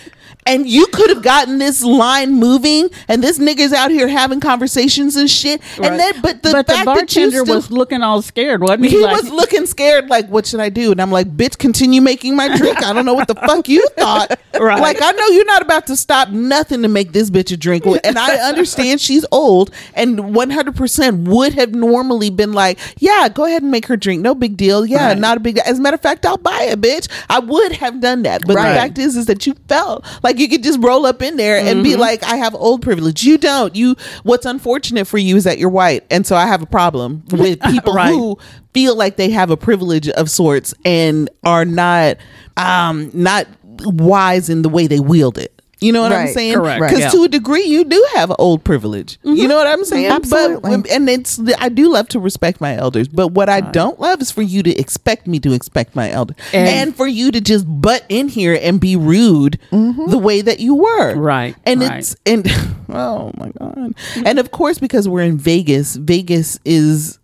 [0.48, 5.16] And you could have gotten this line moving, and this nigga's out here having conversations
[5.16, 5.60] and shit.
[5.80, 5.90] Right.
[5.90, 8.62] And then, but the but fact the that you bartender still, was looking all scared,
[8.62, 8.92] wasn't he?
[8.92, 10.92] he Like- was looking scared, like, what should I do?
[10.92, 12.84] And I'm like, bitch, continue making my drink.
[12.84, 14.40] I don't know what the fuck you thought.
[14.60, 14.80] Right.
[14.80, 17.84] Like, I know you're not about to stop nothing to make this bitch a drink.
[18.04, 23.64] And I understand she's old and 100% would have normally been like, yeah, go ahead
[23.64, 24.22] and make her drink.
[24.22, 24.86] No big deal.
[24.86, 25.18] Yeah, Right.
[25.18, 27.08] not a big As a matter of fact, I'll buy it, bitch.
[27.30, 28.42] I would have done that.
[28.46, 31.38] But the fact is, is that you felt like you could just roll up in
[31.38, 31.84] there and Mm-hmm.
[31.84, 33.24] be like, I have old privilege.
[33.24, 33.76] You don't.
[33.76, 36.04] You, what's unfortunate for you is that you're white.
[36.10, 38.10] And so I have a problem with people Right.
[38.10, 38.38] who
[38.74, 42.18] feel like they have a privilege of sorts and are not
[42.58, 43.48] um not
[43.84, 45.55] wise in the way they wield it.
[45.80, 46.56] You know what I'm saying?
[46.56, 47.10] correct, Because yeah.
[47.10, 49.18] to a degree, you do have old privilege.
[49.24, 49.48] You mm-hmm.
[49.48, 50.08] know what I'm saying?
[50.08, 50.78] Absolutely.
[50.78, 54.22] But and it's I do love to respect my elders, but what I don't love
[54.22, 57.42] is for you to expect me to expect my elder, and, And- for you to
[57.42, 60.10] just butt in here and be rude mm-hmm.
[60.10, 61.16] the way that you were.
[61.16, 62.00] Right, And right.
[62.00, 62.46] it's and
[62.90, 63.96] oh my god.
[64.26, 67.20] And of course, because we're in Vegas, Vegas is.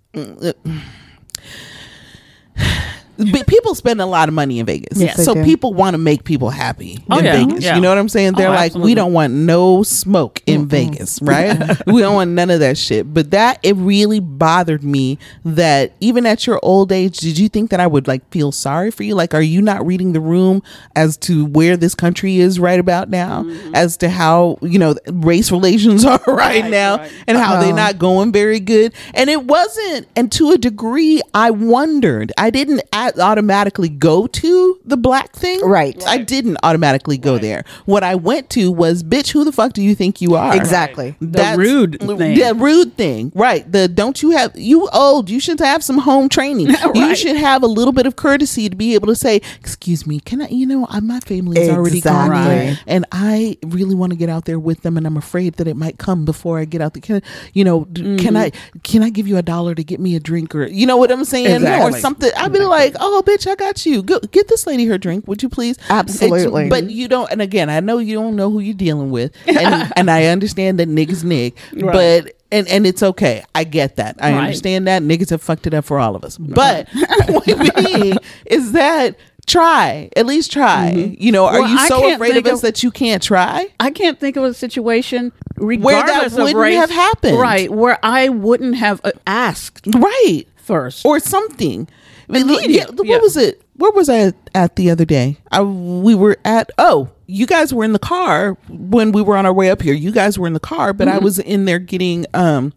[3.32, 4.98] But people spend a lot of money in Vegas.
[4.98, 5.44] Yes, so do.
[5.44, 7.64] people want to make people happy Oh, in yeah, Vegas.
[7.64, 7.76] yeah.
[7.76, 8.34] You know what I'm saying?
[8.34, 8.92] They're Oh, like, absolutely.
[8.92, 11.58] we don't want no smoke in Vegas, right?
[11.88, 13.14] we don't want none of that shit.
[13.14, 17.70] But that it really bothered me that even at your old age, did you think
[17.72, 19.16] that I would like feel sorry for you?
[19.16, 20.64] Like, are you not reading the room
[20.96, 23.76] as to where this country is right about now, mm-hmm.
[23.76, 27.12] as to how you know race relations are right, Right, now, right.
[27.28, 28.94] and how they're not going very good?
[29.14, 30.08] And it wasn't.
[30.16, 32.32] And to a degree, I wondered.
[32.38, 32.82] I didn't
[33.18, 36.02] a- automatically go to the black thing, Right.
[36.08, 37.64] I didn't automatically go there.
[37.86, 40.56] What I went to was, bitch, who the fuck do you think you are?
[40.56, 41.16] Exactly.
[41.20, 42.38] The rude thing.
[42.38, 43.70] The rude thing, right?
[43.72, 45.30] The don't you have you old?
[45.30, 46.70] You should have some home training.
[46.94, 50.20] You should have a little bit of courtesy to be able to say, "Excuse me,
[50.20, 50.48] can I?
[50.50, 52.56] You know, I, my family's already gone, Exactly.
[52.56, 55.68] there, and I really want to get out there with them, and I'm afraid that
[55.68, 57.02] it might come before I get out there.
[57.02, 57.22] Can
[57.54, 57.86] you know?
[57.86, 58.38] d- Can mm-hmm.
[58.38, 58.52] I?
[58.84, 61.12] Can I give you a dollar to get me a drink, or you know what
[61.12, 62.32] I'm saying, or something?
[62.38, 64.04] I'd be like, "Oh, bitch, I got you.
[64.04, 66.66] Go, get this lady her drink, would you please?" Absolutely.
[66.66, 67.32] It's- but you don't.
[67.32, 70.80] And again, I know you don't know who you're dealing with, and and I understand
[70.80, 71.94] that niggas nig, Right.
[72.24, 72.36] but.
[72.54, 73.46] And, and it's okay.
[73.56, 74.18] I get that.
[74.22, 74.42] I Right.
[74.44, 75.02] understand that.
[75.02, 76.38] Niggas have fucked it up for all of us.
[76.38, 76.90] But
[77.22, 79.16] point being is that
[79.48, 80.10] try.
[80.18, 80.92] At least try.
[80.92, 81.62] You know, are Mm-hmm.
[81.62, 83.68] Well, you so afraid of us of- that you can't try?
[83.80, 87.40] I can't think of a situation regardless of wouldn't race, have happened.
[87.40, 87.72] right?
[87.72, 90.44] Where I wouldn't have uh, asked Right.
[90.58, 91.06] first.
[91.06, 91.88] Or something.
[92.34, 93.18] I look, yeah, what yeah.
[93.20, 93.62] was it?
[93.76, 95.38] Where was I at, the other day?
[95.52, 99.46] I we were at oh, you guys were in the car when we were on
[99.46, 99.94] our way up here.
[99.94, 101.24] You guys were in the car, but I Mm-hmm.
[101.24, 102.74] was in there getting um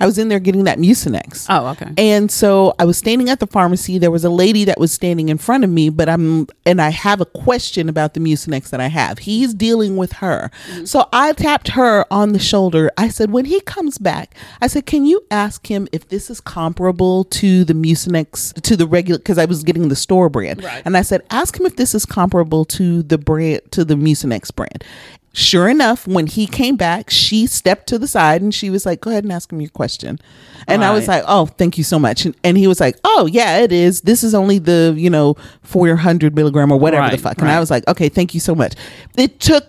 [0.00, 1.46] I was in there getting that Mucinex.
[1.48, 1.92] Oh, okay.
[1.96, 3.98] And so I was standing at the pharmacy.
[3.98, 6.90] There was a lady that was standing in front of me, but I'm and I
[6.90, 9.18] have a question about the Mucinex that I have.
[9.20, 10.50] He's dealing with her.
[10.70, 10.84] Mm-hmm.
[10.86, 12.90] So I tapped her on the shoulder.
[12.96, 16.40] I said, when he comes back, I said, can you ask him if this is
[16.40, 20.62] comparable to the Mucinex to the regular because I was getting the store brand.
[20.62, 20.82] Right.
[20.84, 24.54] And I said, ask him if this is comparable to the brand to the Mucinex
[24.54, 24.84] brand.
[25.32, 29.00] Sure enough, when he came back, she stepped to the side and she was like,
[29.00, 30.18] "Go ahead and ask him your question."
[30.66, 33.26] And I was like, "Oh, thank you so much." And, and he was like, "Oh,
[33.30, 34.00] yeah, it is.
[34.00, 37.48] This is only the you know four hundred milligram or whatever the Right, fuck." And
[37.48, 38.74] I was like, "Okay, thank you so much."
[39.16, 39.66] It took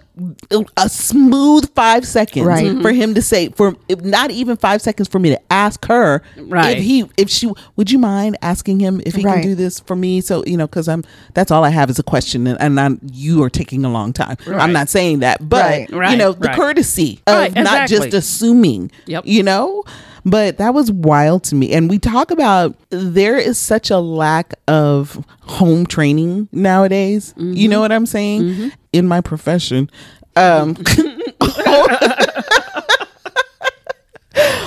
[0.77, 2.67] a smooth five seconds Right.
[2.67, 3.01] for mm-hmm.
[3.01, 6.77] him to say for if not even five seconds for me to ask her Right.
[6.77, 9.36] if he if she would you mind asking him if he Right.
[9.36, 10.21] can do this for me?
[10.21, 11.03] So you know because i'm
[11.34, 14.13] that's all i have is a question and, and I'm, you are taking a long
[14.13, 14.38] time.
[14.47, 19.23] I'm not saying that but you know the courtesy of Right, not just assuming Yep.
[19.25, 19.84] you know
[20.25, 24.53] but that was wild to me and we talk about there is such a lack
[24.67, 27.69] of home training nowadays you Mm-hmm.
[27.71, 29.89] know what i'm saying in my profession
[30.36, 30.75] um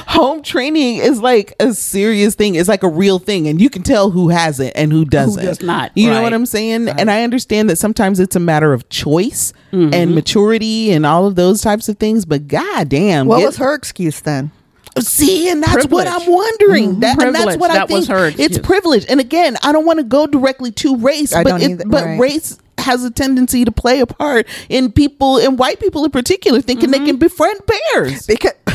[0.08, 2.54] home training is like a serious thing.
[2.54, 5.42] It's like a real thing, and you can tell who has it and who doesn't.
[5.44, 6.88] does not, You know what I'm saying?
[6.88, 9.92] And I understand that sometimes it's a matter of choice Mm-hmm.
[9.92, 12.24] and maturity and all of those types of things.
[12.24, 14.52] But goddamn, What get- was her excuse then?
[15.00, 16.90] See, and that's what I'm wondering.
[16.92, 17.00] Mm-hmm.
[17.00, 17.60] That, and that's Privilege.
[17.60, 17.90] what I think.
[17.90, 18.58] was her it's excuse.
[18.58, 19.06] privilege.
[19.08, 21.84] And again, I don't want to go directly to race, I but don't it, either,
[21.86, 22.20] but right.
[22.20, 26.60] race has a tendency to play a part in people, in white people in particular,
[26.60, 27.04] thinking Mm-hmm.
[27.04, 28.26] they can befriend bears.
[28.26, 28.52] Because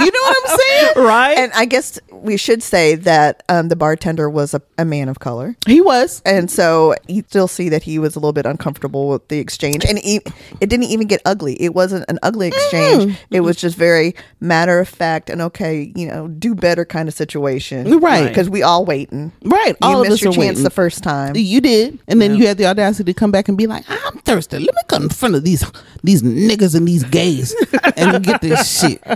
[0.00, 1.06] You know what I'm saying?
[1.06, 1.38] right?
[1.38, 5.18] and I guess we should say that um, the bartender was a, a man of
[5.18, 5.56] color.
[5.66, 6.22] He was.
[6.24, 9.84] And so you still see that he was a little bit uncomfortable with the exchange.
[9.84, 10.20] And e-
[10.60, 11.60] it didn't even get ugly.
[11.60, 13.18] It wasn't an ugly exchange.
[13.30, 17.14] It was just very matter of fact and okay, you know, do better kind of
[17.14, 17.98] situation.
[18.00, 18.28] Right.
[18.28, 19.32] Because we all waiting.
[19.44, 19.70] Right.
[19.72, 20.64] You All of missed us your chance waiting.
[20.64, 21.34] the first time.
[21.36, 24.18] You did, and then you had the audacity to come back and be like, "I'm
[24.20, 24.58] thirsty.
[24.58, 25.64] Let me come in front of these
[26.02, 27.54] these niggas and these gays
[27.96, 29.00] and get this shit."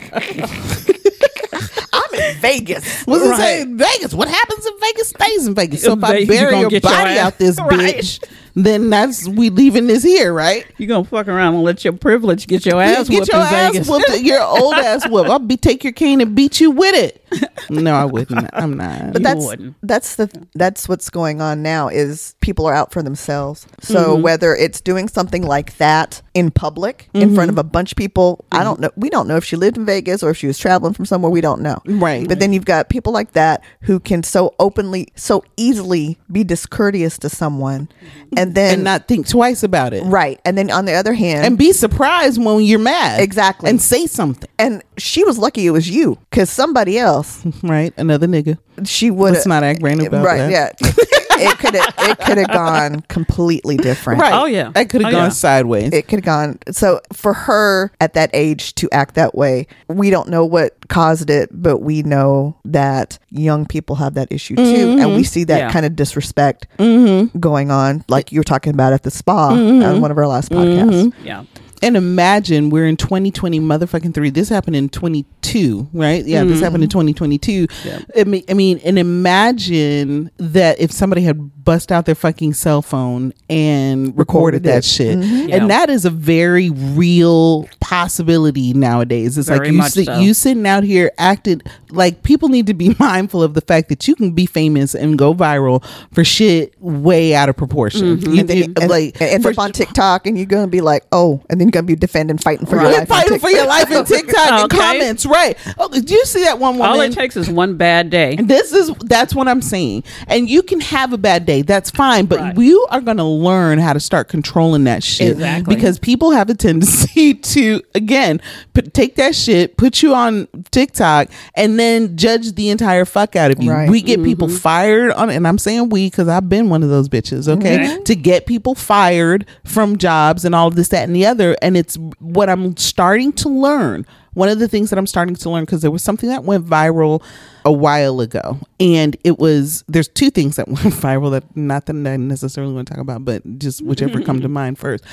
[1.93, 3.03] I'm in Vegas.
[3.05, 3.35] What's Right.
[3.35, 3.65] it say?
[3.65, 4.15] Vegas.
[4.15, 5.83] What happens in Vegas stays in Vegas.
[5.83, 8.19] So if I Vegas, you bury gonna your body ass- out this Right.
[8.57, 10.67] Bitch, then that's we leaving this here, right?
[10.79, 13.47] you gonna fuck around and let your privilege get your ass Get whooped your in
[13.47, 13.89] ass Vegas.
[13.89, 14.11] whooped.
[14.25, 15.27] Your old ass whoop.
[15.29, 17.21] I'll be take your cane and beat you with it.
[17.69, 18.49] No, I wouldn't.
[18.53, 19.13] I'm not.
[19.13, 19.77] But You that's wouldn't.
[19.83, 23.67] that's the that's what's going on now is people are out for themselves.
[23.81, 24.23] So Mm-hmm.
[24.23, 27.35] whether it's doing something like that in public in Mm-hmm.
[27.35, 28.91] front of a bunch of people, I don't know.
[28.97, 31.31] We don't know if she lived in Vegas or if she was traveling from somewhere.
[31.31, 31.81] We don't know.
[31.87, 32.29] Right.
[32.29, 37.19] But then you've got people like that who can so openly, so easily be discourteous
[37.19, 37.89] to someone,
[38.37, 40.03] and then and not think twice about it.
[40.05, 40.41] right.
[40.45, 43.21] And then on the other hand, And be surprised when you're mad.
[43.21, 43.71] Exactly.
[43.71, 44.49] And say something.
[44.59, 47.95] and she was lucky it was you because somebody else Right.
[47.97, 48.59] Another nigga.
[48.85, 50.77] she would Let's not act brand new about right that.
[50.83, 50.93] yeah
[51.45, 54.33] it could have it could have gone completely different Right.
[54.33, 54.71] Oh, yeah.
[54.75, 55.29] It could have Oh, gone yeah.
[55.31, 55.93] sideways.
[55.93, 60.11] it could have gone so for her at that age to act that way we
[60.11, 64.63] don't know what caused it but we know that young people have that issue too
[64.63, 65.23] and we mm-hmm.
[65.23, 65.71] see that Yeah.
[65.73, 67.39] kind of disrespect mm-hmm.
[67.39, 70.51] going on like you were talking about at the spa on one of our last
[70.51, 71.45] podcasts yeah.
[71.85, 74.31] And imagine we're in 2020 motherfucking three.
[74.31, 76.25] This happened in 22, right?
[76.25, 76.99] Yeah, this happened in mm-hmm.
[77.15, 77.67] 2022.
[77.85, 78.01] Yeah.
[78.19, 82.83] I mean, I mean, and imagine that if somebody had bust out their fucking cell
[82.83, 84.85] phone and recorded, Recorded that it.
[84.85, 85.49] shit, mm-hmm.
[85.49, 85.57] Yeah.
[85.57, 89.39] and that is a very real possibility nowadays.
[89.39, 90.19] It's like you sit, so.
[90.19, 94.09] you sitting out here acting like people need to be mindful of the fact that
[94.09, 98.17] you can be famous and go viral for shit way out of proportion.
[98.19, 98.33] Mm-hmm.
[98.33, 100.81] You, and then you- and, like and end for- on TikTok, and you're gonna be
[100.81, 103.01] like, "Oh," and then gonna be defending, fighting for You're your life.
[103.01, 105.59] on fighting for your life in TikTok and comments, right?
[105.79, 108.37] Oh, did you see that one All it takes is one bad day.
[108.37, 110.05] this is that's what I'm saying.
[110.29, 112.57] And you can have a bad day, that's fine, but Right.
[112.59, 115.75] you are going to learn how to start controlling that shit Exactly.
[115.75, 118.41] because people have a tendency to again
[118.73, 123.51] put, take that shit, put you on TikTok, and then judge the entire fuck out
[123.51, 123.71] of you.
[123.71, 123.91] Right.
[123.91, 124.57] We get people mm-hmm.
[124.57, 127.49] fired on, and I'm saying we because I've been one of those bitches.
[127.49, 128.03] Okay, mm-hmm.
[128.05, 131.79] to get people fired from jobs and all of this, that, and the other, and
[131.79, 134.07] it's what I'm starting to learn.
[134.35, 136.67] One of the things that I'm starting to learn because there was something that went
[136.67, 137.23] viral
[137.65, 141.95] a while ago, and it was there's two things that went viral that not that
[141.97, 145.05] I necessarily want to talk about, but just whichever come to mind first.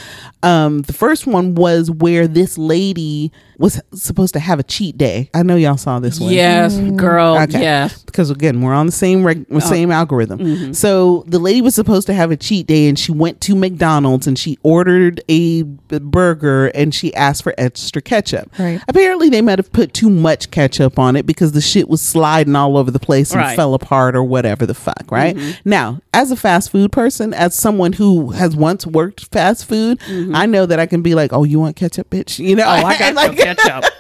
[0.44, 5.30] Um, the first one was where this lady was supposed to have a cheat day.
[5.34, 6.34] I know y'all saw this one.
[6.34, 7.38] Yes, girl.
[7.38, 7.62] Okay.
[7.62, 8.04] Yes.
[8.04, 10.74] Because again, we're on the same reg- same algorithm.
[10.74, 14.28] So the lady was supposed to have a cheat day, and she went to McDonald's
[14.28, 18.52] and she ordered a burger and she asked for extra ketchup.
[18.58, 18.82] Right.
[18.88, 22.56] Apparently, they might have put too much ketchup on it because the shit was sliding
[22.56, 23.56] all over the place and Right.
[23.56, 25.06] fell apart or whatever the fuck.
[25.10, 25.70] Right mm-hmm.
[25.70, 30.36] now, as a fast food person, as someone who has once worked fast food, mm-hmm.
[30.36, 32.70] I know that I can be like, "Oh, you want ketchup, bitch?" You know, Oh,
[32.70, 33.92] I got like, some ketchup.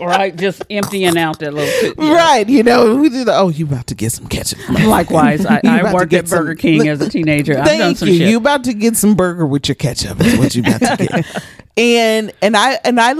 [0.00, 1.94] right, just emptying out that little.
[2.04, 2.14] Yeah.
[2.14, 4.58] Right, you know, we do the, oh, you about to get some ketchup.
[4.84, 7.58] Likewise, I, I worked at Burger some- King as a teenager.
[7.58, 8.16] I've done Thank some you.
[8.18, 8.28] shit.
[8.28, 11.44] You about to get some burger with your ketchup is what you about to get.
[11.80, 13.14] and and I and I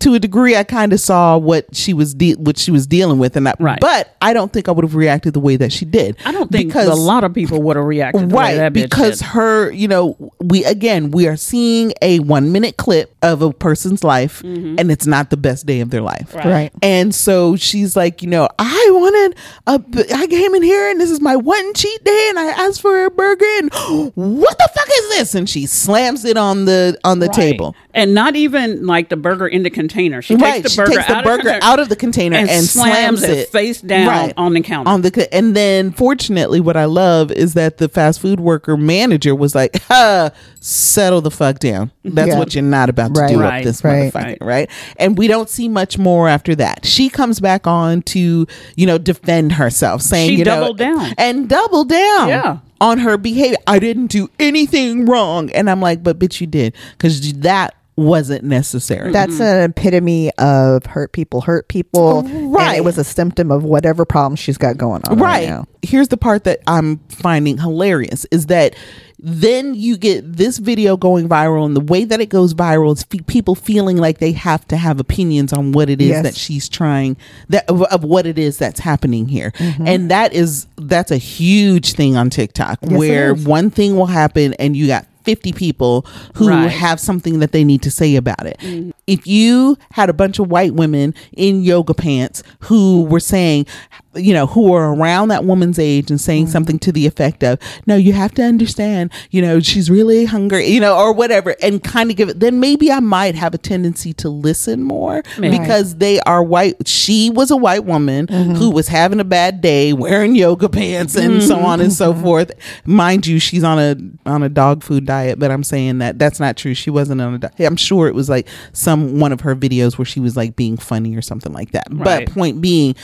[0.00, 3.18] to a degree I kind of saw what she was de- what she was dealing
[3.18, 3.78] with and I, Right.
[3.80, 6.16] but I don't think I would have reacted the way that she did.
[6.24, 8.72] I don't think because a lot of people would have reacted the way right that
[8.72, 9.26] bitch because did.
[9.28, 14.02] her you know we again we are seeing a one minute clip of a person's
[14.02, 16.36] life and it's not the best day of their life Mm-hmm.
[16.38, 16.46] Right.
[16.60, 16.72] Right.
[16.82, 19.36] and so she's like, you know, I wanted
[19.66, 22.80] a, I came in here and this is my one cheat day and I asked
[22.80, 23.72] for a burger and
[24.14, 25.34] what the fuck is this?
[25.34, 27.34] And she slams it on the on the Right.
[27.34, 27.74] table.
[27.94, 30.22] And not even like the burger in the container.
[30.22, 31.96] She Right, takes the burger, takes the out, burger of the container out of the
[31.96, 34.34] container and, and slams, slams it, face down Right.
[34.36, 34.90] on the counter.
[34.90, 38.76] on the co- and then fortunately what I love is that the fast food worker
[38.76, 41.90] manager was like, ha, settle the fuck down.
[42.04, 42.38] That's Yeah.
[42.38, 43.30] what you're not about to Right.
[43.30, 43.58] do Right.
[43.58, 44.70] up this motherfucker, right.
[44.96, 46.84] And we don't see much more after that.
[46.86, 51.14] She comes back on to, you know, defend herself, saying She you know, doubled down.
[51.18, 52.28] and double down.
[52.28, 52.56] Yeah.
[52.82, 53.58] On her behavior.
[53.66, 55.50] I didn't do anything wrong.
[55.50, 56.72] And I'm like, but bitch, you did.
[56.92, 59.12] Because that wasn't necessary.
[59.12, 62.20] That's an epitome of hurt people hurt people.
[62.20, 62.76] And Right.
[62.78, 65.66] it was a symptom of whatever problem she's got going on right, right now.
[65.82, 68.74] here's the part that i'm finding hilarious is that
[69.22, 73.02] then you get this video going viral and the way that it goes viral is
[73.04, 76.22] fe- people feeling like they have to have opinions on what it is Yes.
[76.22, 77.16] that she's trying
[77.50, 81.92] that of, of what it is that's happening here and that is that's a huge
[81.92, 82.90] thing on tiktok Mm-hmm.
[82.90, 83.44] Yes, it where is.
[83.46, 86.66] one thing will happen and you got 50 people who Right.
[86.66, 88.58] have something that they need to say about it.
[88.58, 88.90] Mm-hmm.
[89.06, 93.66] If you had a bunch of white women in yoga pants who were saying,
[94.14, 96.52] you know, who are around that woman's age and saying Mm-hmm.
[96.52, 100.66] something to the effect of, no, you have to understand, you know, she's really hungry,
[100.66, 103.58] you know, or whatever, and kind of give it, then maybe I might have a
[103.58, 105.58] tendency to listen more Maybe.
[105.58, 106.88] because they are white.
[106.88, 108.54] She was a white woman Mm-hmm.
[108.54, 111.94] who was having a bad day wearing yoga pants and so on and Mm-hmm.
[111.94, 112.52] so forth.
[112.84, 113.96] Mind you, she's on a
[114.28, 116.74] on a dog food diet, but I'm saying that that's not true.
[116.74, 117.60] She wasn't on a diet.
[117.60, 120.76] I'm sure it was like some one of her videos where she was like being
[120.76, 121.86] funny or something like that.
[121.90, 122.26] Right.
[122.26, 122.94] But point being,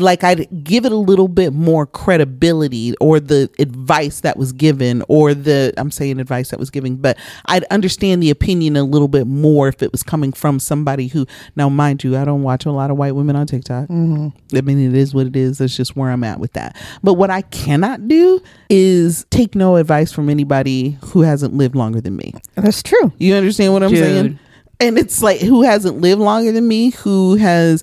[0.00, 5.02] like I'd give it a little bit more credibility or the advice that was given
[5.08, 9.08] or the I'm saying advice that was given, but I'd understand the opinion a little
[9.08, 11.26] bit more if it was coming from somebody who
[11.56, 13.88] now mind you, I don't watch a lot of white women on TikTok.
[13.88, 14.56] Mm-hmm.
[14.56, 15.58] I mean it is what it is.
[15.58, 16.76] That's just where I'm at with that.
[17.02, 22.00] But what I cannot do is take no advice from anybody who hasn't lived longer
[22.00, 22.34] than me.
[22.54, 23.12] That's true.
[23.18, 23.98] You understand what I'm Dude.
[23.98, 24.38] saying?
[24.80, 27.82] And it's like who hasn't lived longer than me, who has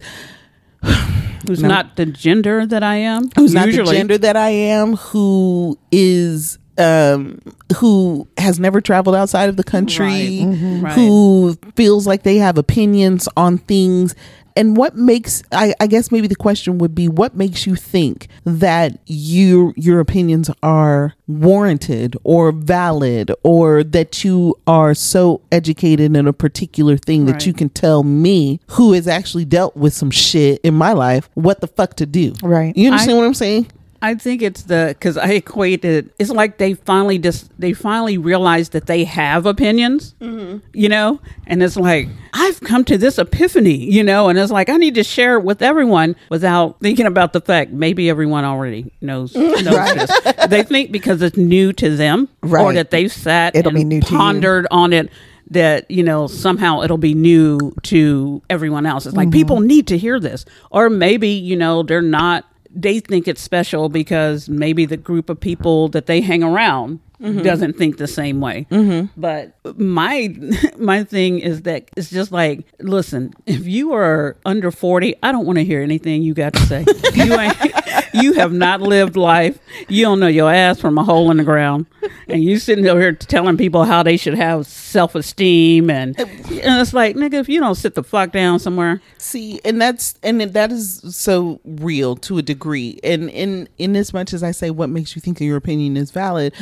[1.47, 1.67] Who's No.
[1.69, 3.29] not the gender that I am?
[3.35, 7.39] who's not the gender that I am, who is um
[7.77, 10.41] who has never traveled outside of the country, Right.
[10.57, 10.81] Mhm.
[10.83, 10.93] Right.
[10.93, 14.15] who feels like they have opinions on things.
[14.55, 18.27] And what makes I, I guess maybe the question would be what makes you think
[18.45, 26.27] that your your opinions are warranted or valid or that you are so educated in
[26.27, 30.59] a particular thing that you can tell me who has actually dealt with some shit
[30.63, 32.75] in my life what the fuck to do Right.
[32.75, 33.67] you understand I- what I'm saying?
[34.03, 36.11] I think it's the because I equate it.
[36.17, 40.57] It's like they finally just they finally realized that they have opinions, Mm-hmm.
[40.73, 44.69] you know, and it's like I've come to this epiphany, you know, and it's like
[44.69, 48.91] I need to share it with everyone without thinking about the fact maybe everyone already
[49.01, 50.21] knows, knows this.
[50.47, 52.61] They think because it's new to them, right.
[52.61, 52.75] or Right.
[52.75, 55.11] that they've sat It'll and be new to pondered on it.
[55.51, 59.05] That you know somehow it'll be new to everyone else.
[59.05, 59.33] It's like Mm-hmm.
[59.33, 63.89] people need to hear this, or maybe you know they're not they think it's special
[63.89, 67.43] because maybe the group of people that they hang around Mm-hmm.
[67.43, 68.65] doesn't think the same way.
[69.15, 70.35] But my
[70.79, 75.45] my thing is that it's just like, listen, if you are under forty, I don't
[75.45, 76.83] want to hear anything you got to say.
[77.13, 77.61] you ain't
[78.13, 79.59] you have not lived life.
[79.87, 81.85] You don't know your ass from a hole in the ground,
[82.27, 86.25] and you sitting over here telling people how they should have self esteem, and, uh,
[86.25, 90.15] and it's like, nigga, if you don't sit the fuck down somewhere, See, and that's
[90.23, 92.99] and that is so real to a degree.
[93.03, 96.09] And in in as much as I say what makes you think your opinion is
[96.09, 96.55] valid,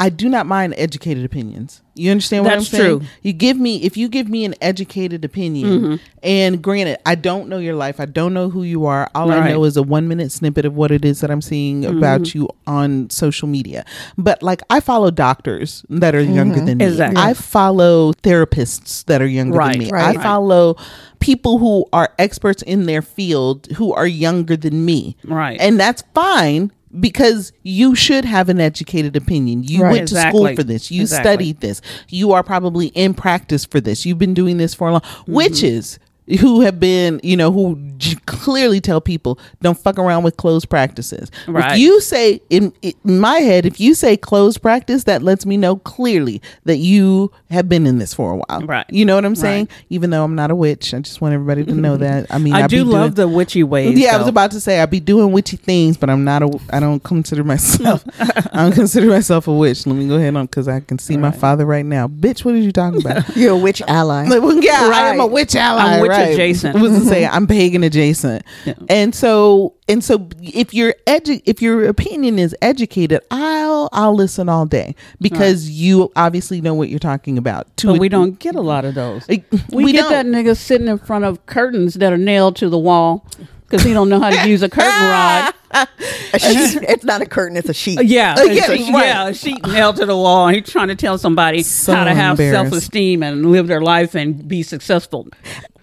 [0.00, 1.80] I do not mind educated opinions.
[1.96, 2.98] You understand what That's I'm saying?
[2.98, 3.08] true.
[3.22, 5.94] You give me if you give me an educated opinion, Mm-hmm.
[6.24, 9.08] and granted, I don't know your life, I don't know who you are.
[9.14, 11.82] All I know is a one minute snippet of what it is that I'm seeing
[11.82, 11.98] Mm-hmm.
[11.98, 13.84] about you on social media.
[14.18, 16.84] But like, I follow doctors that are younger than me.
[16.84, 16.92] Mm-hmm.
[16.92, 17.22] Exactly.
[17.22, 19.90] I follow therapists that are younger Right, than me.
[19.92, 20.16] right.
[20.18, 20.76] I follow
[21.20, 25.16] people who are experts in their field who are younger than me.
[25.24, 25.60] Right.
[25.60, 29.62] And that's fine because you should have an educated opinion.
[29.64, 29.92] You Right.
[29.92, 30.90] went to school for this.
[30.90, 31.30] You Exactly.
[31.30, 31.80] studied this.
[32.08, 34.06] You are probably in practice for this.
[34.06, 35.32] You've been doing this for a long Mm-hmm.
[35.32, 35.98] witches
[36.40, 40.70] who have been, you know, who j- clearly tell people don't fuck around with closed
[40.70, 41.30] practices.
[41.46, 41.72] Right.
[41.72, 45.56] If you say in, in my head, if you say closed practice, that lets me
[45.56, 48.66] know clearly that you have been in this for a while.
[48.66, 48.86] Right.
[48.88, 49.66] You know what I'm saying?
[49.66, 49.84] Right.
[49.90, 52.26] Even though I'm not a witch, I just want everybody to know that.
[52.30, 53.98] I mean, I, be do love doing- the witchy ways.
[53.98, 56.58] yeah, I was about to say I'd be doing witchy things, but I'm not a.
[56.70, 58.02] I don't consider myself.
[58.18, 59.86] I don't consider myself a witch.
[59.86, 62.08] Let me go ahead on because I can see my father right now.
[62.08, 63.36] Bitch, what are you talking about?
[63.36, 64.24] You're a witch ally.
[64.26, 66.00] Like, well, yeah, I am a witch ally.
[66.14, 66.34] I'm witch right.
[66.34, 66.80] adjacent.
[66.80, 68.74] Was to say I'm pagan adjacent, Yeah.
[68.88, 74.48] and so and so if your edu- if your opinion is educated, I'll I'll listen
[74.48, 77.74] all day because you obviously know what you're talking about.
[77.78, 79.28] To But a- we don't get a lot of those.
[79.28, 80.12] Like, We, we get don't.
[80.12, 83.26] that nigga sitting in front of curtains that are nailed to the wall
[83.68, 85.52] because he don't know how to use a curtain rod.
[85.72, 86.82] A sheet.
[86.88, 88.00] it's not a curtain, it's a sheet.
[88.04, 88.80] Yeah, Uh, yeah, a, right.
[89.06, 90.46] yeah, a sheet nailed to the wall.
[90.46, 93.80] And he's trying to tell somebody So how to have self esteem and live their
[93.80, 95.26] life and be successful.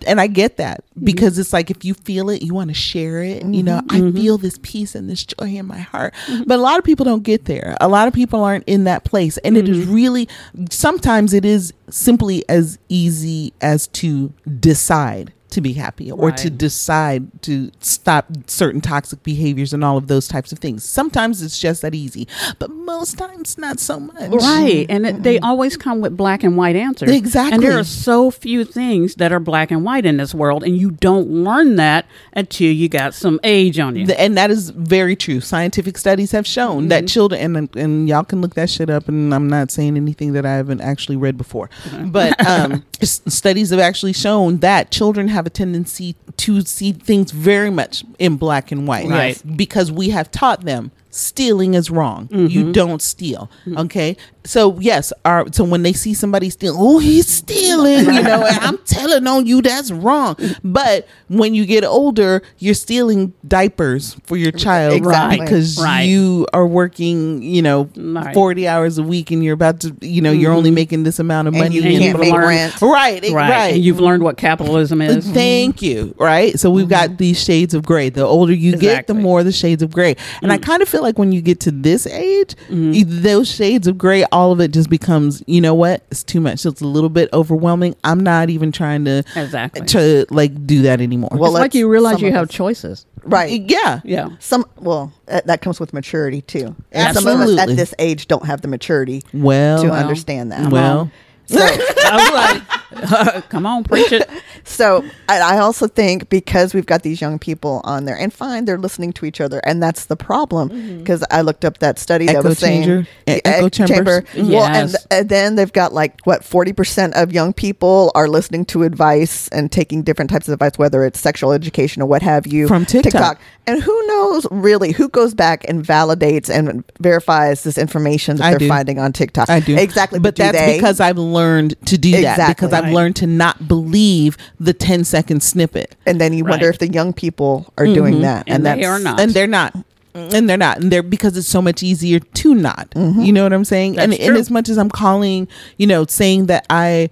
[0.07, 1.05] And I get that mm-hmm.
[1.05, 3.43] because it's like if you feel it, you want to share it.
[3.43, 3.95] You know, mm-hmm.
[3.95, 4.17] I mm-hmm.
[4.17, 6.13] feel this peace and this joy in my heart.
[6.45, 7.77] But a lot of people don't get there.
[7.81, 9.37] A lot of people aren't in that place.
[9.39, 10.27] And it is really,
[10.69, 17.41] sometimes it is simply as easy as to decide to be happy or to decide
[17.43, 20.83] to stop certain toxic behaviors and all of those types of things.
[20.83, 22.27] Sometimes it's just that easy,
[22.59, 24.31] but most times not so much.
[24.31, 24.85] Right.
[24.87, 24.91] Mm-hmm.
[24.91, 25.45] And it, they mm-hmm.
[25.45, 27.11] always come with black and white answers.
[27.11, 27.55] Exactly.
[27.55, 30.63] And there are so few things that are black and white in this world.
[30.63, 34.07] And you don't learn that until you got some age on you.
[34.13, 35.41] And that is very true.
[35.41, 37.07] Scientific studies have shown that mm-hmm.
[37.07, 39.07] children, and and y'all can look that shit up.
[39.07, 41.69] And I'm not saying anything that I haven't actually read before,
[42.05, 47.31] but um, s- studies have actually shown that children have a tendency to see things
[47.31, 49.57] very much in black and white, Right.
[49.57, 52.27] Because we have taught them stealing is wrong.
[52.31, 52.71] You mm-hmm.
[52.71, 53.51] don't steal.
[53.65, 53.77] Mm-hmm.
[53.79, 54.17] Okay.
[54.43, 58.57] So yes, our so when they see somebody steal, oh he's stealing, you know, and
[58.59, 60.35] I'm telling on you that's wrong.
[60.63, 65.39] But when you get older, you're stealing diapers for your child Exactly.
[65.39, 66.03] because Right.
[66.03, 68.33] you are working, you know, Right.
[68.33, 70.75] 40 hours a week and you're about to, you know, you're only mm-hmm.
[70.75, 72.81] making this amount of And money you And can't make rent.
[72.81, 73.49] Right, right, right.
[73.49, 73.73] right.
[73.75, 75.29] And you've learned what capitalism is.
[75.29, 76.15] Thank you.
[76.17, 76.59] Right.
[76.59, 78.09] So we've got these shades of gray.
[78.09, 80.15] The older you get, the more the shades of gray.
[80.41, 80.63] And I mm.
[80.63, 83.21] kind of feel like when you get to this age, y- mm-hmm.
[83.23, 86.03] those shades of gray, all of it just becomes, you know what?
[86.11, 86.65] It's too much.
[86.65, 87.95] It's a little bit overwhelming.
[88.03, 89.85] I'm not even trying to Exactly.
[89.87, 91.29] to like do that anymore.
[91.33, 93.05] Well, it's like you realize you have us- choices.
[93.23, 93.61] Right.
[93.69, 94.01] yeah.
[94.03, 94.29] Yeah.
[94.39, 96.75] Some well, that, that comes with maturity too.
[96.91, 100.71] And some of us at this age don't have the maturity Well, to understand that.
[100.71, 101.11] well,
[101.51, 101.59] So,
[102.05, 104.29] I was like, come on, preach it.
[104.63, 108.65] so I, I also think because we've got these young people on there, and fine,
[108.65, 110.69] they're listening to each other, and that's the problem.
[110.69, 110.97] Mm-hmm.
[110.99, 113.73] Because I looked up that study that Echo was saying changer- e- the echo ec-
[113.73, 114.23] chambers.
[114.35, 118.65] Well, and, and then they've got like what forty percent of young people are listening
[118.65, 122.47] to advice and taking different types of advice, whether it's sexual education or what have
[122.47, 123.39] you, From TikTok.
[123.67, 128.49] And who knows really who goes back and validates and verifies this information that I
[128.51, 128.67] they're do.
[128.67, 129.49] finding on TikTok?
[129.49, 130.77] I do exactly, but do that's they?
[130.77, 132.53] because I've learned to do that Exactly.
[132.53, 132.93] because I've Right.
[132.93, 135.95] learned to not believe the 10 second snippet.
[136.05, 139.19] and then you wonder if the young people are doing that, And they are not.
[139.19, 139.75] and they're not
[140.13, 143.21] and they're not and they're because it's so much easier to not Mm-hmm.
[143.21, 144.39] you know what i'm saying and, That's and true.
[144.39, 147.09] as much as i'm calling you know saying that i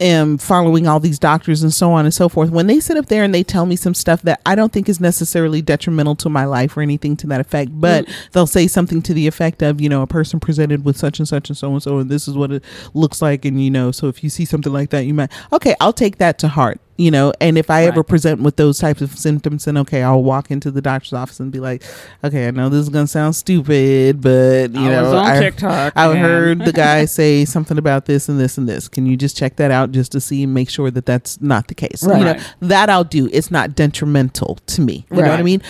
[0.00, 3.06] am following all these doctors and so on and so forth when they sit up
[3.06, 6.28] there and they tell me some stuff that i don't think is necessarily detrimental to
[6.28, 8.12] my life or anything to that effect but Mm.
[8.32, 11.28] they'll say something to the effect of you know a person presented with such and
[11.28, 13.90] such and so and so and this is what it looks like and you know
[13.92, 16.80] so if you see something like that you might okay i'll take that to heart
[16.96, 20.22] you know and if i ever present with those types of symptoms then okay i'll
[20.22, 21.82] walk into the doctor's office and be like
[22.22, 25.92] okay i know this is gonna sound stupid but you I know I, TikTok.
[25.96, 28.88] I and- heard the guy say something about this and this and this.
[28.88, 31.68] Can you just check that out just to see and make sure that that's not
[31.68, 32.02] the case?
[32.02, 33.28] You know, that I'll do.
[33.32, 35.06] It's not detrimental to me.
[35.10, 35.62] You know what I mean?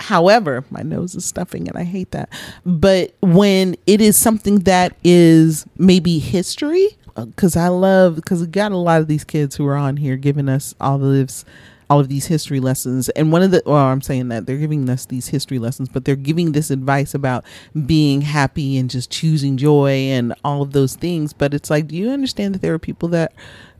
[0.00, 2.30] However, my nose is stuffing and I hate that.
[2.64, 8.48] But when it is something that is maybe history, Uh, because I love, because we
[8.48, 11.44] got a lot of these kids who are on here giving us all of this
[11.90, 13.10] all of these history lessons.
[13.10, 16.04] And one of the well i'm saying that they're giving us these history lessons but
[16.04, 17.44] they're giving this advice about
[17.86, 21.32] being happy and just choosing joy and all of those things.
[21.32, 23.32] But it's like do you understand that there are people that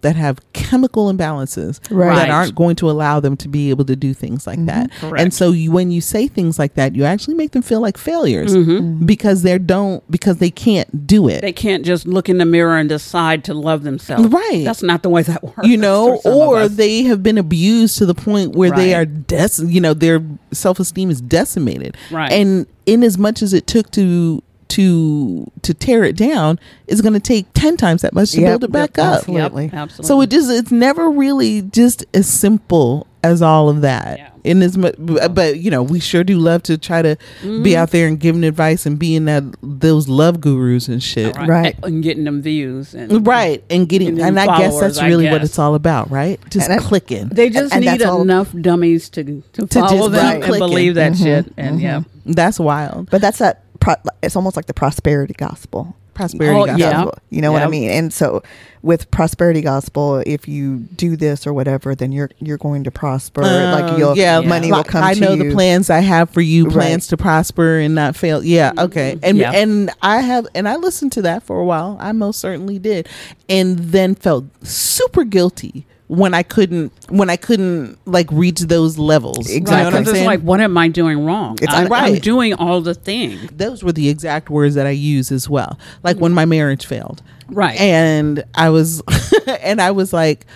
[0.05, 2.15] that have chemical imbalances Right.
[2.15, 5.21] that aren't going to allow them to be able to do things like that Correct.
[5.23, 7.97] and so you when you say things like that you actually make them feel like
[7.99, 9.05] failures Mhm.
[9.07, 12.77] because they don't because they can't do it They can't just look in the mirror
[12.77, 14.29] and decide to love themselves.
[14.29, 14.63] Right.
[14.65, 15.67] That's not the way that works.
[15.67, 18.95] you know, for some of or they have been abused to the point where they
[18.95, 20.21] are dec- you know, their
[20.53, 21.97] self esteem is decimated.
[22.11, 22.31] Right.
[22.31, 27.15] And in as much as it took to to to tear it down, is going
[27.15, 29.19] to take ten times that much to Yep, build it back yep, up.
[29.19, 29.65] absolutely.
[29.65, 30.07] Yep, absolutely.
[30.09, 34.19] So it just it's never really just as simple as all of that.
[34.19, 34.29] Yeah.
[34.45, 37.63] In as much, but you know, we sure do love to try to Mm-hmm.
[37.63, 41.35] be out there and giving advice and being that those love gurus and shit.
[41.39, 41.75] Right.
[41.83, 42.93] And getting them views.
[42.95, 46.11] And Right, and getting, Getting and I guess that's I really what it's all about,
[46.11, 46.39] right?
[46.51, 47.29] Just And clicking.
[47.29, 50.35] They just and need that's all- enough dummies to to, To follow just them keep
[50.35, 50.69] and clicking.
[50.69, 51.53] believe that Mhm, shit.
[51.57, 53.09] And yeah, That's wild.
[53.11, 53.64] But that's that.
[53.81, 55.97] Pro- it's almost like the prosperity gospel.
[56.15, 56.79] Prosperity Oh, gospel.
[56.79, 57.11] yeah.
[57.31, 57.91] You know what I mean?
[57.91, 58.41] And so
[58.83, 63.43] with prosperity gospel, if you do this or whatever, then you're you're going to prosper.
[63.43, 65.25] like Oh, your yeah, money like, will come to you.
[65.27, 65.49] I know you.
[65.49, 66.73] the plans I have for you, Right.
[66.73, 68.45] plans to prosper and not fail.
[68.45, 68.79] Yeah, mm-hmm.
[68.81, 69.19] okay.
[69.25, 69.51] And Yeah.
[69.53, 71.97] and I have and I listened to that for a while.
[71.99, 73.09] I most certainly did.
[73.49, 79.49] And then felt super guilty when I couldn't when I couldn't like reach those levels.
[79.49, 79.85] You know Exactly.
[79.85, 81.57] what I'm because it's like, what am I doing wrong?
[81.63, 83.51] It's I'm, I'm doing all the things.
[83.53, 85.79] those were the exact words that I use as well.
[86.03, 87.23] Like when my marriage failed.
[87.49, 87.79] Right.
[87.81, 89.03] And I was
[89.61, 90.47] and I was like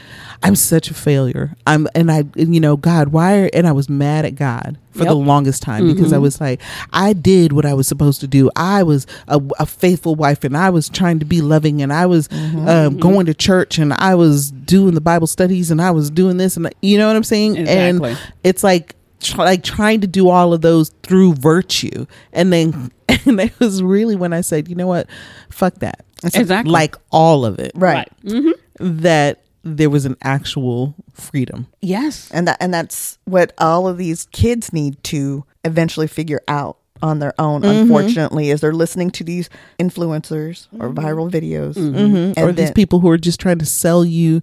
[0.43, 1.57] I'm such a failure.
[1.67, 4.79] I'm and I and, you know God, why are, and I was mad at God
[4.93, 6.61] for the longest time because I was like
[6.93, 8.51] I did what I was supposed to do.
[8.57, 12.07] I was a, a faithful wife and I was trying to be loving and I
[12.07, 16.11] was um, going to church and I was doing the Bible studies and I was
[16.11, 17.57] doing this and you know what I'm saying?
[17.57, 18.11] Exactly.
[18.11, 22.91] And it's like tr- like trying to do all of those through virtue and then
[23.27, 25.07] and it was really when i said you know what
[25.49, 26.71] fuck that Exactly.
[26.71, 28.09] like all of it right.
[28.27, 29.41] hmm that
[29.77, 31.67] there was an actual freedom.
[31.81, 32.31] Yes.
[32.33, 37.21] and that and that's what all of these kids need to eventually figure out on
[37.21, 37.83] their own Mm-hmm.
[37.83, 39.49] unfortunately is they're listening to these
[39.79, 40.99] influencers or mm-hmm.
[40.99, 41.75] viral videos.
[41.75, 41.97] Mm-hmm.
[41.97, 42.33] Mm-hmm.
[42.37, 44.43] And or these people who are just trying to sell you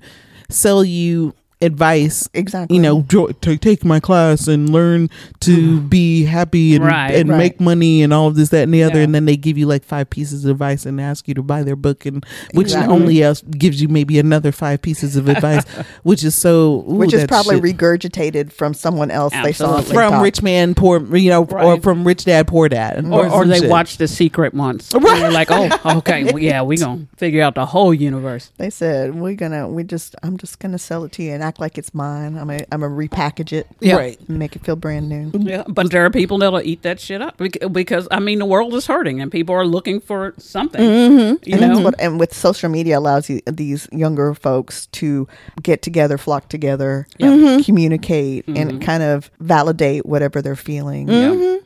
[0.50, 5.88] sell you advice exactly you know jo- to take my class and learn to mm-hmm.
[5.88, 7.38] be happy and, Right, and right.
[7.38, 9.04] make money and all of this that and the other Yeah.
[9.06, 11.64] and then they give you like five pieces of advice and ask you to buy
[11.64, 12.94] their book and which Exactly.
[12.94, 15.64] only else gives you maybe another five pieces of advice
[16.04, 17.78] which is so ooh, which is probably shit.
[17.78, 20.24] regurgitated from someone else they saw on from TikTok.
[20.24, 23.60] rich man poor you know or from rich dad poor dad Or, or some they
[23.62, 23.70] shit.
[23.70, 24.94] watched The Secret once.
[25.06, 25.20] Right.
[25.20, 28.52] they're like, oh, okay, well, yeah, we gonna figure out the whole universe.
[28.58, 31.60] They said we're gonna we just I'm just gonna sell it to you and act
[31.60, 32.38] like it's mine.
[32.38, 33.96] I'm gonna I'm gonna repackage it, Yeah.
[33.96, 35.32] right and make it feel brand new.
[35.34, 37.40] Yeah, but there are people that'll eat that shit up
[37.72, 40.82] because I mean the world is hurting and people are looking for something.
[40.82, 41.50] Mm-hmm.
[41.50, 45.28] You and know, that's what and with social media allows you these younger folks to
[45.62, 47.62] get together, flock together, mm-hmm.
[47.64, 48.80] communicate, and mm-hmm.
[48.80, 51.10] kind of validate whatever they're feeling.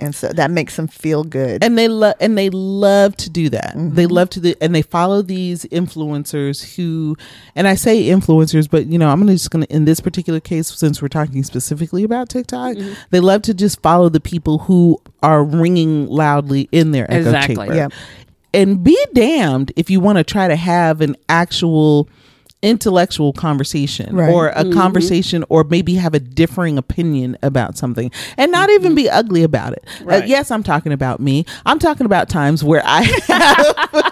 [0.02, 1.64] And so that makes them feel good.
[1.64, 4.82] and they love and they love to do that they love to do and they
[4.82, 7.16] follow these influencers who
[7.56, 10.68] and i say influencers but you know i'm gonna just gonna in this particular case
[10.68, 12.76] since we're talking specifically about tiktok
[13.12, 17.56] they love to just follow the people who are ringing loudly in their echo Exactly.
[17.56, 17.88] chamber Yeah.
[18.54, 22.10] and be damned if you want to try to have an actual
[22.62, 24.30] intellectual conversation Right.
[24.34, 29.10] or a conversation or maybe have a differing opinion about something and not even be
[29.10, 29.86] ugly about it.
[30.06, 31.46] Uh, yes, I'm talking about me.
[31.66, 33.06] I'm talking about times where I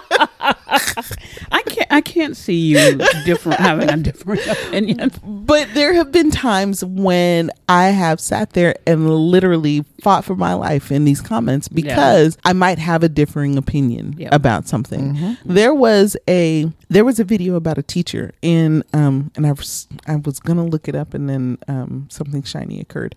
[0.18, 5.10] I can't I can't see you different having a different opinion.
[5.24, 10.54] but there have been times when I have sat there and literally fought for my
[10.54, 14.32] life in these comments because I might have a differing opinion Yep.
[14.32, 15.36] about something.
[15.44, 19.86] There was a there was a video about a teacher in um and I was
[20.06, 23.14] I was gonna look it up and then um something shiny occurred.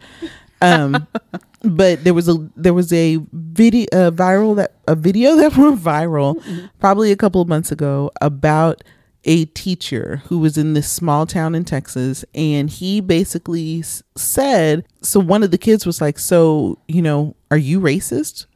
[0.62, 1.08] Um
[1.64, 3.18] but there was a there was a
[3.62, 6.42] video uh, viral that a video that went viral
[6.80, 8.84] probably a couple of months ago about
[9.24, 14.84] a teacher who was in this small town in Texas, and he basically s- said,
[15.02, 18.48] So one of the kids was like, So, you know, are you racist?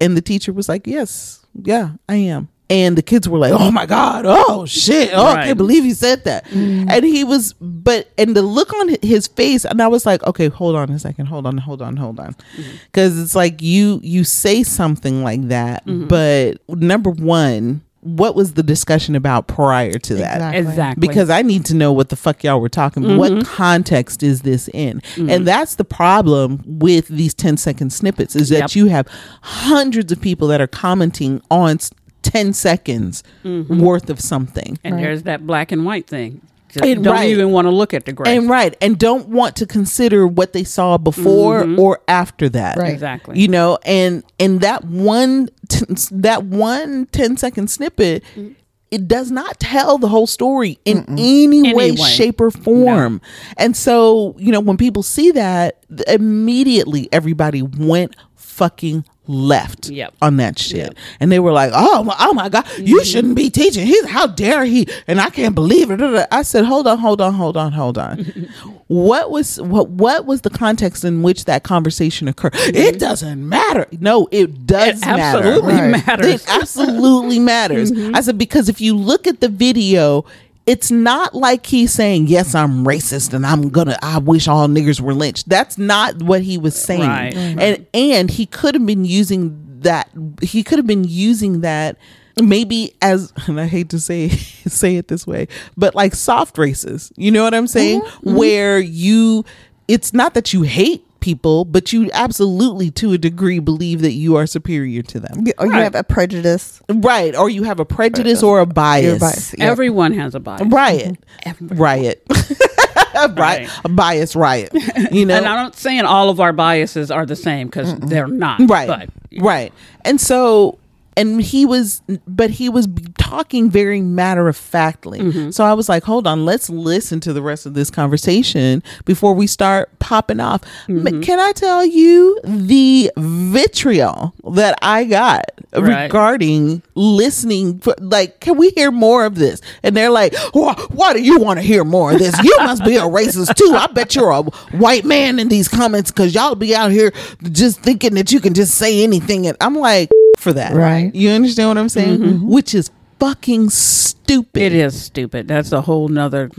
[0.00, 2.48] And the teacher was like, Yes, yeah, I am.
[2.68, 5.94] And the kids were like, Oh my God, oh shit, oh, I can't believe he
[5.94, 6.46] said that.
[6.46, 6.90] Mm.
[6.90, 10.48] And he was, but, and the look on his face, and I was like, Okay,
[10.48, 12.34] hold on a second, hold on, hold on, hold on.
[12.34, 12.76] Mm-hmm.
[12.86, 16.08] Because it's like you, you say something like that, mm-hmm.
[16.08, 20.36] but number one, what was the discussion about prior to that?
[20.36, 20.60] Exactly.
[20.60, 21.08] Exactly.
[21.08, 23.18] because I need to know what the fuck y'all were talking about.
[23.18, 23.42] What mm-hmm.
[23.42, 25.02] context is this in?
[25.16, 28.74] And that's the problem with these 10 second snippets is that Yep.
[28.76, 29.08] you have
[29.42, 31.90] hundreds of people that are commenting on s-
[32.26, 33.80] 10 seconds mm-hmm.
[33.80, 34.78] worth of something.
[34.82, 35.02] and Right.
[35.02, 36.40] there's that black and white thing.
[36.68, 37.30] Just And don't right.
[37.30, 38.36] even want to look at the gray.
[38.36, 41.78] And right, and don't want to consider what they saw before mm-hmm.
[41.78, 42.76] or after that.
[42.76, 42.92] Right.
[42.92, 43.38] Exactly.
[43.38, 48.56] You know, and and that one t- that one 10 second snippet mm.
[48.90, 52.08] it does not tell the whole story in any way, Any way.
[52.08, 53.20] shape, or form.
[53.56, 60.14] And so, you know, when people see that, immediately everybody went fucking left Yep.
[60.22, 60.76] on that shit.
[60.76, 60.94] Yep.
[61.20, 63.04] And they were like, oh, my- oh my God, you mm-hmm.
[63.04, 63.86] shouldn't be teaching.
[63.86, 64.88] He's, how dare he?
[65.06, 66.26] And I can't believe it.
[66.30, 68.18] I said, hold on, hold on, hold on, hold on.
[68.88, 72.54] what was what what was the context in which that conversation occurred?
[72.54, 72.98] It mm-hmm.
[72.98, 73.86] doesn't matter.
[74.00, 75.38] No, it does It matter.
[75.38, 76.06] absolutely Right.
[76.06, 76.26] matters.
[76.26, 77.90] It absolutely matters.
[77.90, 78.14] Mm-hmm.
[78.14, 80.24] I said because if you look at the video,
[80.66, 83.98] it's not like he's saying, "Yes, I'm racist and I'm gonna.
[84.02, 87.00] I wish all niggers were lynched." That's not what he was saying.
[87.02, 87.32] Right.
[87.32, 87.58] Mm-hmm.
[87.60, 90.10] And and he could have been using that.
[90.42, 91.96] He could have been using that
[92.42, 97.12] maybe as and I hate to say say it this way, but like soft races.
[97.16, 98.00] You know what I'm saying?
[98.00, 98.28] Mm-hmm.
[98.28, 98.36] Mm-hmm.
[98.36, 99.44] Where you,
[99.88, 104.36] it's not that you hate people, but you absolutely to a degree believe that you
[104.36, 105.44] are superior to them.
[105.44, 105.82] You- Or you Right.
[105.82, 106.80] have a prejudice.
[106.88, 107.34] Right.
[107.34, 109.18] Or you have a prejudice or a bias.
[109.18, 109.54] Bias.
[109.58, 109.64] yeah.
[109.64, 110.62] Everyone has a bias.
[110.68, 111.16] Riot.
[111.60, 112.22] Riot.
[113.14, 113.36] right.
[113.36, 113.68] Right.
[113.84, 114.70] A bias riot.
[115.10, 115.36] You know?
[115.36, 118.60] And I'm not saying all of our biases are the same because they're not.
[118.70, 118.86] right.
[118.86, 119.08] But
[119.42, 119.72] Right.
[120.04, 120.78] And so
[121.16, 122.88] and he was but he was
[123.18, 125.18] talking very matter of factly.
[125.20, 125.50] Mm-hmm.
[125.50, 129.34] So I was like, "Hold on, let's listen to the rest of this conversation before
[129.34, 131.20] we start popping off." Mm-hmm.
[131.22, 136.04] Can I tell you the vitriol that I got Right.
[136.04, 141.12] regarding listening for, like can we hear more of this and they're like why, why
[141.12, 143.86] do you want to hear more of this you must be a racist too i
[143.88, 144.42] bet you're a
[144.78, 147.12] white man in these comments because y'all be out here
[147.52, 150.74] just thinking that you can just say anything and i'm like for that.
[150.74, 151.12] Right.
[151.14, 152.18] you understand what i'm saying?
[152.18, 152.48] Mm-hmm.
[152.48, 155.46] Which is fucking stupid it is stupid.
[155.48, 156.50] That's a whole nother.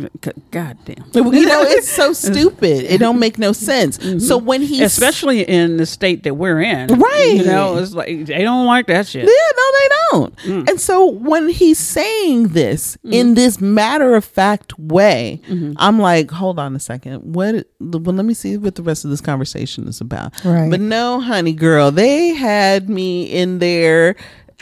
[0.52, 1.04] goddamn.
[1.14, 5.78] you know it's so stupid it don't make no sense so when he Especially in
[5.78, 6.88] the state that we're in.
[6.88, 7.34] Right.
[7.38, 9.24] You know, it's like they don't like that shit.
[9.24, 10.36] Yeah, no, they don't.
[10.38, 10.70] Mm.
[10.70, 15.74] And so when he's saying this in this matter of fact way, Mm-hmm.
[15.78, 17.34] I'm like, hold on a second.
[17.34, 17.68] What?
[17.80, 20.34] Well, let me see what the rest of this conversation is about.
[20.44, 20.70] Right.
[20.70, 24.16] But no, honey, girl, they had me in there.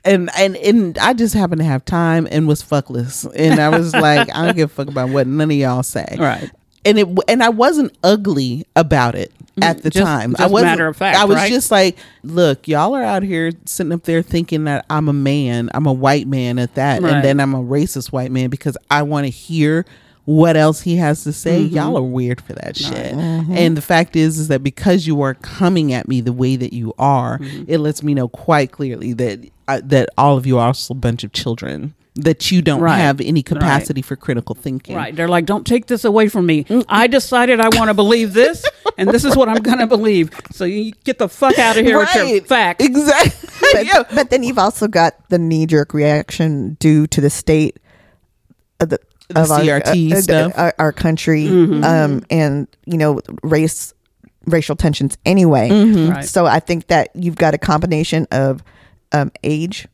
[0.06, 3.92] And, and and I just happened to have time and was fuckless, and I was
[4.08, 6.50] like, I don't give a fuck about what none of y'all say, Right.
[6.86, 9.32] and it and I wasn't ugly about it
[9.62, 10.36] at the Just- time.
[10.38, 11.50] I wasn't matter of fact, I was right?
[11.52, 15.70] just like, look, y'all are out here sitting up there thinking that I'm a man,
[15.74, 17.12] I'm a white man at that, Right.
[17.14, 19.86] and then I'm a racist white man because I want to hear
[20.26, 21.64] what else he has to say.
[21.64, 21.76] Mm-hmm.
[21.76, 23.14] Y'all are weird for that shit.
[23.14, 26.74] And the fact is, is that because you are coming at me the way that
[26.74, 27.64] you are, Mm-hmm.
[27.68, 30.98] it lets me know quite clearly that uh, that all of you are also a
[30.98, 31.94] bunch of children.
[32.18, 32.96] That you don't Right.
[33.00, 34.96] have any capacity for critical thinking.
[34.96, 35.14] Right.
[35.14, 36.66] They're like, don't take this away from me.
[36.88, 38.64] I decided I want to believe this,
[38.98, 40.30] and this is what I'm going to believe.
[40.54, 42.86] So you get the fuck out of here with your facts.
[42.86, 43.50] Exactly.
[43.74, 44.04] But, Yeah.
[44.14, 47.80] but then you've also got the knee jerk reaction due to the state
[48.80, 49.00] of the,
[49.30, 50.52] The of our- CRT uh, uh, stuff.
[50.56, 51.84] our, our country, Mm-hmm.
[51.84, 53.94] um, and you know race,
[54.46, 55.68] racial tensions anyway.
[55.70, 56.12] Mm-hmm.
[56.12, 56.24] Right.
[56.26, 58.64] So I think that you've got a combination of
[59.16, 59.88] um, age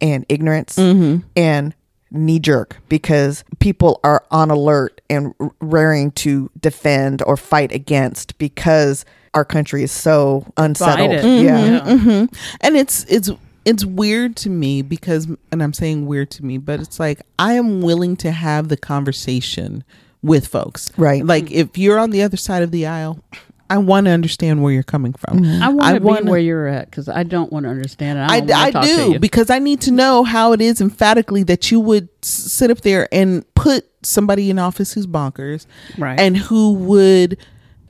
[0.00, 1.26] and ignorance Mm-hmm.
[1.36, 1.74] and
[2.12, 9.04] knee jerk because people are on alert and raring to defend or fight against because
[9.32, 11.10] our country is so unsettled.
[11.12, 11.44] Divided.
[11.44, 11.96] Yeah.
[11.96, 12.24] hmm
[12.62, 13.30] And it's it's
[13.64, 17.52] it's weird to me because and I'm saying weird to me, but it's like I
[17.52, 19.84] am willing to have the conversation
[20.22, 20.90] with folks.
[20.96, 21.24] Right.
[21.24, 23.22] Like if you're on the other side of the aisle,
[23.70, 25.38] I want to understand where you're coming from.
[25.40, 25.62] Mm-hmm.
[25.62, 28.22] I want to be wanna- where you're at because I don't want to understand it.
[28.22, 31.70] I, I, don't I do because I need to know how it is emphatically that
[31.70, 35.66] you would s- sit up there and put somebody in office who's bonkers
[35.96, 36.18] Right.
[36.18, 37.36] and who would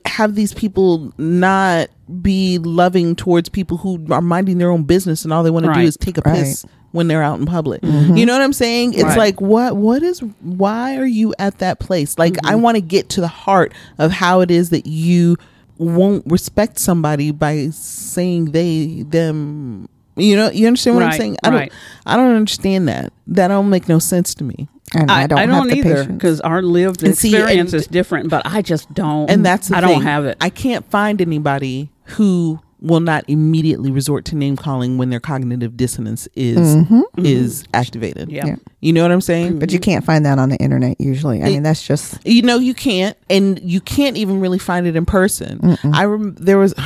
[0.05, 1.89] have these people not
[2.21, 5.73] be loving towards people who are minding their own business and all they want to
[5.73, 6.35] do is take a Right.
[6.43, 7.81] piss when they're out in public.
[7.81, 8.17] Mm-hmm.
[8.17, 8.93] You know what I'm saying?
[8.93, 9.17] It's Right.
[9.17, 12.17] like what what is why are you at that place?
[12.19, 12.61] Like I mm-hmm.
[12.61, 15.37] want to get to the heart of how it is that you
[15.81, 21.37] won't respect somebody by saying they them you know you understand what I'm saying?
[21.43, 21.71] I don't.
[22.05, 23.11] I don't understand that.
[23.27, 24.67] That don't make no sense to me.
[24.93, 26.07] And I, don't, have the either patience.
[26.11, 28.29] because our lived And see, experience and- is different.
[28.29, 29.29] But I just don't.
[29.29, 29.89] And that's the I thing.
[29.89, 30.37] don't have it.
[30.41, 35.77] I can't find anybody who will not immediately resort to name calling when their cognitive
[35.77, 36.75] dissonance is
[37.17, 38.31] is activated.
[38.31, 38.45] Yeah.
[38.47, 38.55] Yeah.
[38.79, 39.59] You know what I'm saying?
[39.59, 41.43] But you can't find that on the internet usually.
[41.43, 44.95] I mean, that's just You know you can't, and you can't even really find it
[44.95, 45.77] in person.
[45.93, 46.73] I rem- there was.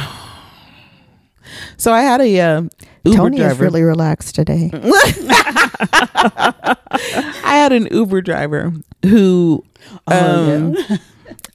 [1.77, 2.61] So I had a uh,
[3.05, 3.63] Uber Tony is driver.
[3.65, 4.69] really relaxed today.
[4.73, 6.75] I
[7.43, 8.73] had an Uber driver
[9.03, 9.63] who
[10.07, 10.75] Oh, um,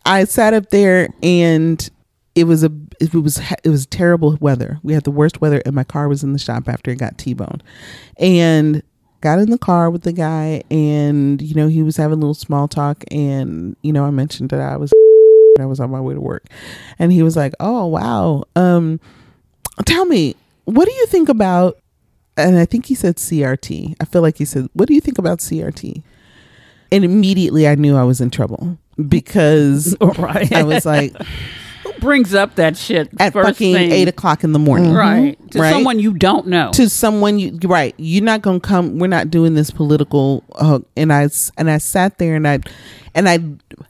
[0.05, 1.89] I sat up there and
[2.35, 4.79] it was a it was it was terrible weather.
[4.83, 7.19] We had the worst weather and my car was in the shop after it got
[7.19, 7.63] T-boned.
[8.19, 8.83] And
[9.21, 12.33] got in the car with the guy and you know he was having a little
[12.35, 14.93] small talk and you know I mentioned that I was
[15.59, 16.47] I was on my way to work.
[16.99, 18.45] And he was like, "Oh, wow.
[18.57, 19.01] Um
[19.87, 21.79] tell me, what do you think about
[22.37, 23.97] and I think he said CRT.
[24.01, 26.03] I feel like he said, "What do you think about CRT?"
[26.93, 28.79] And immediately I knew I was in trouble
[29.09, 30.53] because right.
[30.53, 31.15] I was like,
[32.01, 33.93] brings up that shit at first fucking thing?
[33.93, 35.37] eight o'clock in the morning, Right.
[35.53, 35.73] To Right?
[35.73, 36.71] someone you don't know.
[36.73, 38.99] To someone you right, you're not gonna come.
[38.99, 40.45] We're not doing this political.
[40.57, 42.61] Uh, and I s- and I sat there and I
[43.15, 43.39] and I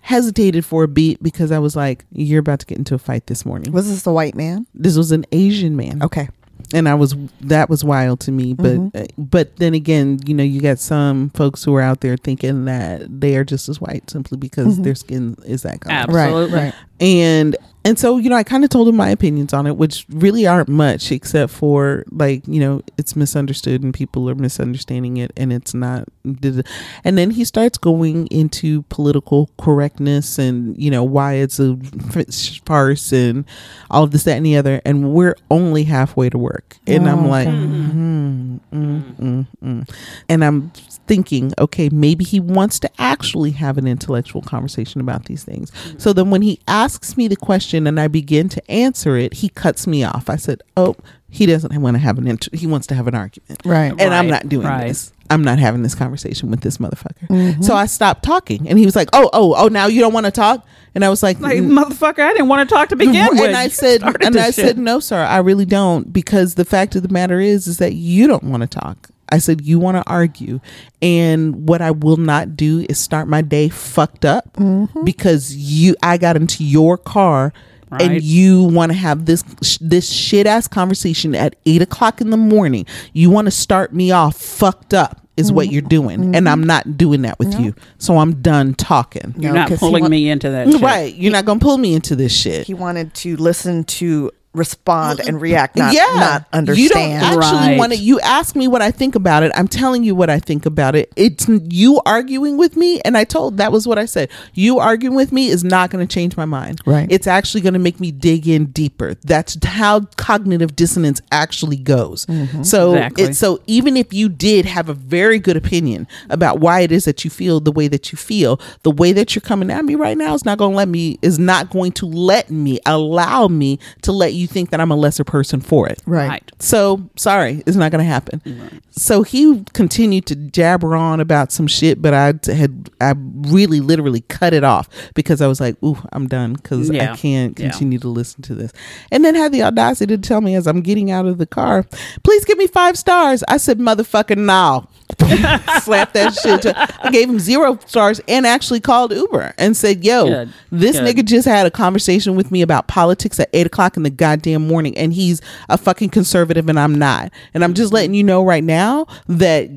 [0.01, 3.27] hesitated for a beat because I was like, "You're about to get into a fight
[3.27, 4.67] this morning." Was this a white man?
[4.75, 6.03] This was an Asian man.
[6.03, 6.29] Okay.
[6.73, 8.53] and I was that was wild to me.
[8.55, 8.91] But Mhm.
[9.03, 12.67] uh, but then again, you know, you got some folks who are out there thinking
[12.67, 14.85] that they are just as white simply because Mhm.
[14.85, 15.95] their skin is that color.
[15.97, 16.55] Absolutely.
[16.55, 16.65] Right.
[16.67, 16.75] Right.
[17.01, 20.07] And and so you know, I kind of told him my opinions on it, which
[20.11, 25.33] really aren't much except for like you know, it's misunderstood and people are misunderstanding it,
[25.37, 26.09] and it's not.
[26.25, 31.77] And then he starts going into political correctness and you know why it's a
[32.67, 33.45] farce and
[33.91, 37.27] all of this, that, and the other, and we're only halfway to work, and I'm
[37.27, 37.57] Oh, like, okay.
[37.57, 39.91] mm, mm, mm, mm.
[40.29, 40.73] and I'm
[41.07, 45.73] thinking, okay, maybe he wants to actually have an intellectual conversation about these things.
[45.99, 49.49] So then when he asks me the question and I begin to answer it, he
[49.49, 50.31] cuts me off.
[50.31, 50.97] I said, "Oh,
[51.29, 53.93] he doesn't want to have an int- he wants to have an argument." Right.
[53.99, 54.89] And I'm not doing right.
[54.89, 55.13] this.
[55.31, 57.29] I'm not having this conversation with this motherfucker.
[57.29, 57.65] Mhm.
[57.65, 60.27] So I stopped talking and he was like, "Oh, oh, oh, now you don't want
[60.27, 63.15] to talk?" And I was like, Like, motherfucker, I didn't want to talk to begin
[63.15, 63.55] and with.
[63.55, 64.55] I said, and I shit.
[64.57, 67.95] said, no, sir, I really don't, because the fact of the matter is, is that
[67.95, 69.09] you don't want to talk.
[69.33, 70.61] I said, you want to argue,
[71.03, 75.05] and what I will not do is start my day fucked up Mm-hmm.
[75.05, 77.53] because you, I got into your car.
[77.91, 78.03] Right.
[78.03, 82.31] And you want to have this sh- this shit ass conversation at eight o'clock in
[82.31, 82.87] the morning.
[83.15, 86.97] You want to start me off fucked up is what you're doing, and I'm not
[86.97, 87.75] doing that with you.
[87.99, 89.35] So I'm done talking.
[89.37, 90.81] You're No, not 'cause he pulling wa- me into that shit.
[90.81, 91.13] Right?
[91.17, 92.65] You're not gonna pull me into this shit.
[92.69, 96.83] He wanted to listen to respond and react, not yeah, not understand.
[96.83, 97.79] You don't actually Right.
[97.79, 97.99] want to.
[97.99, 99.53] You ask me what I think about it.
[99.55, 101.13] I'm telling you what I think about it.
[101.17, 104.29] It's you arguing with me, and I told that was what I said.
[104.55, 106.81] You arguing with me is not going to change my mind.
[106.85, 107.07] Right.
[107.11, 109.15] It's actually going to make me dig in deeper.
[109.23, 112.27] That's how cognitive dissonance actually goes.
[112.27, 112.65] Mm-hmm.
[112.65, 113.25] So Exactly.
[113.25, 117.05] it's so even if you did have a very good opinion about why it is
[117.05, 119.95] that you feel the way that you feel, the way that you're coming at me
[119.95, 123.47] right now is not going to let me is not going to let me allow
[123.47, 126.01] me to let you think that I'm a lesser person for it.
[126.07, 126.29] right.
[126.29, 126.53] Right.
[126.59, 128.43] So sorry, it's not going to happen.
[128.91, 134.21] So he continued to jabber on about some shit, but I had I really literally
[134.23, 137.13] cut it off because I was like, "Ooh, I'm done," because Yeah.
[137.13, 137.71] I can't Yeah.
[137.71, 138.73] continue to listen to this.
[139.11, 141.85] And then had the audacity to tell me as I'm getting out of the car,
[142.23, 144.87] "Please give me five stars." I said, "Motherfucking no."
[145.83, 146.63] Slap that shit.
[146.63, 150.53] to- I gave him zero stars and actually called Uber and said, "Yo, Good.
[150.71, 151.17] this Good.
[151.17, 154.67] nigga just had a conversation with me about politics at eight o'clock in the goddamn
[154.67, 157.33] morning, and he's a fucking conservative, and I'm not.
[157.55, 159.69] And I'm just letting you know right now that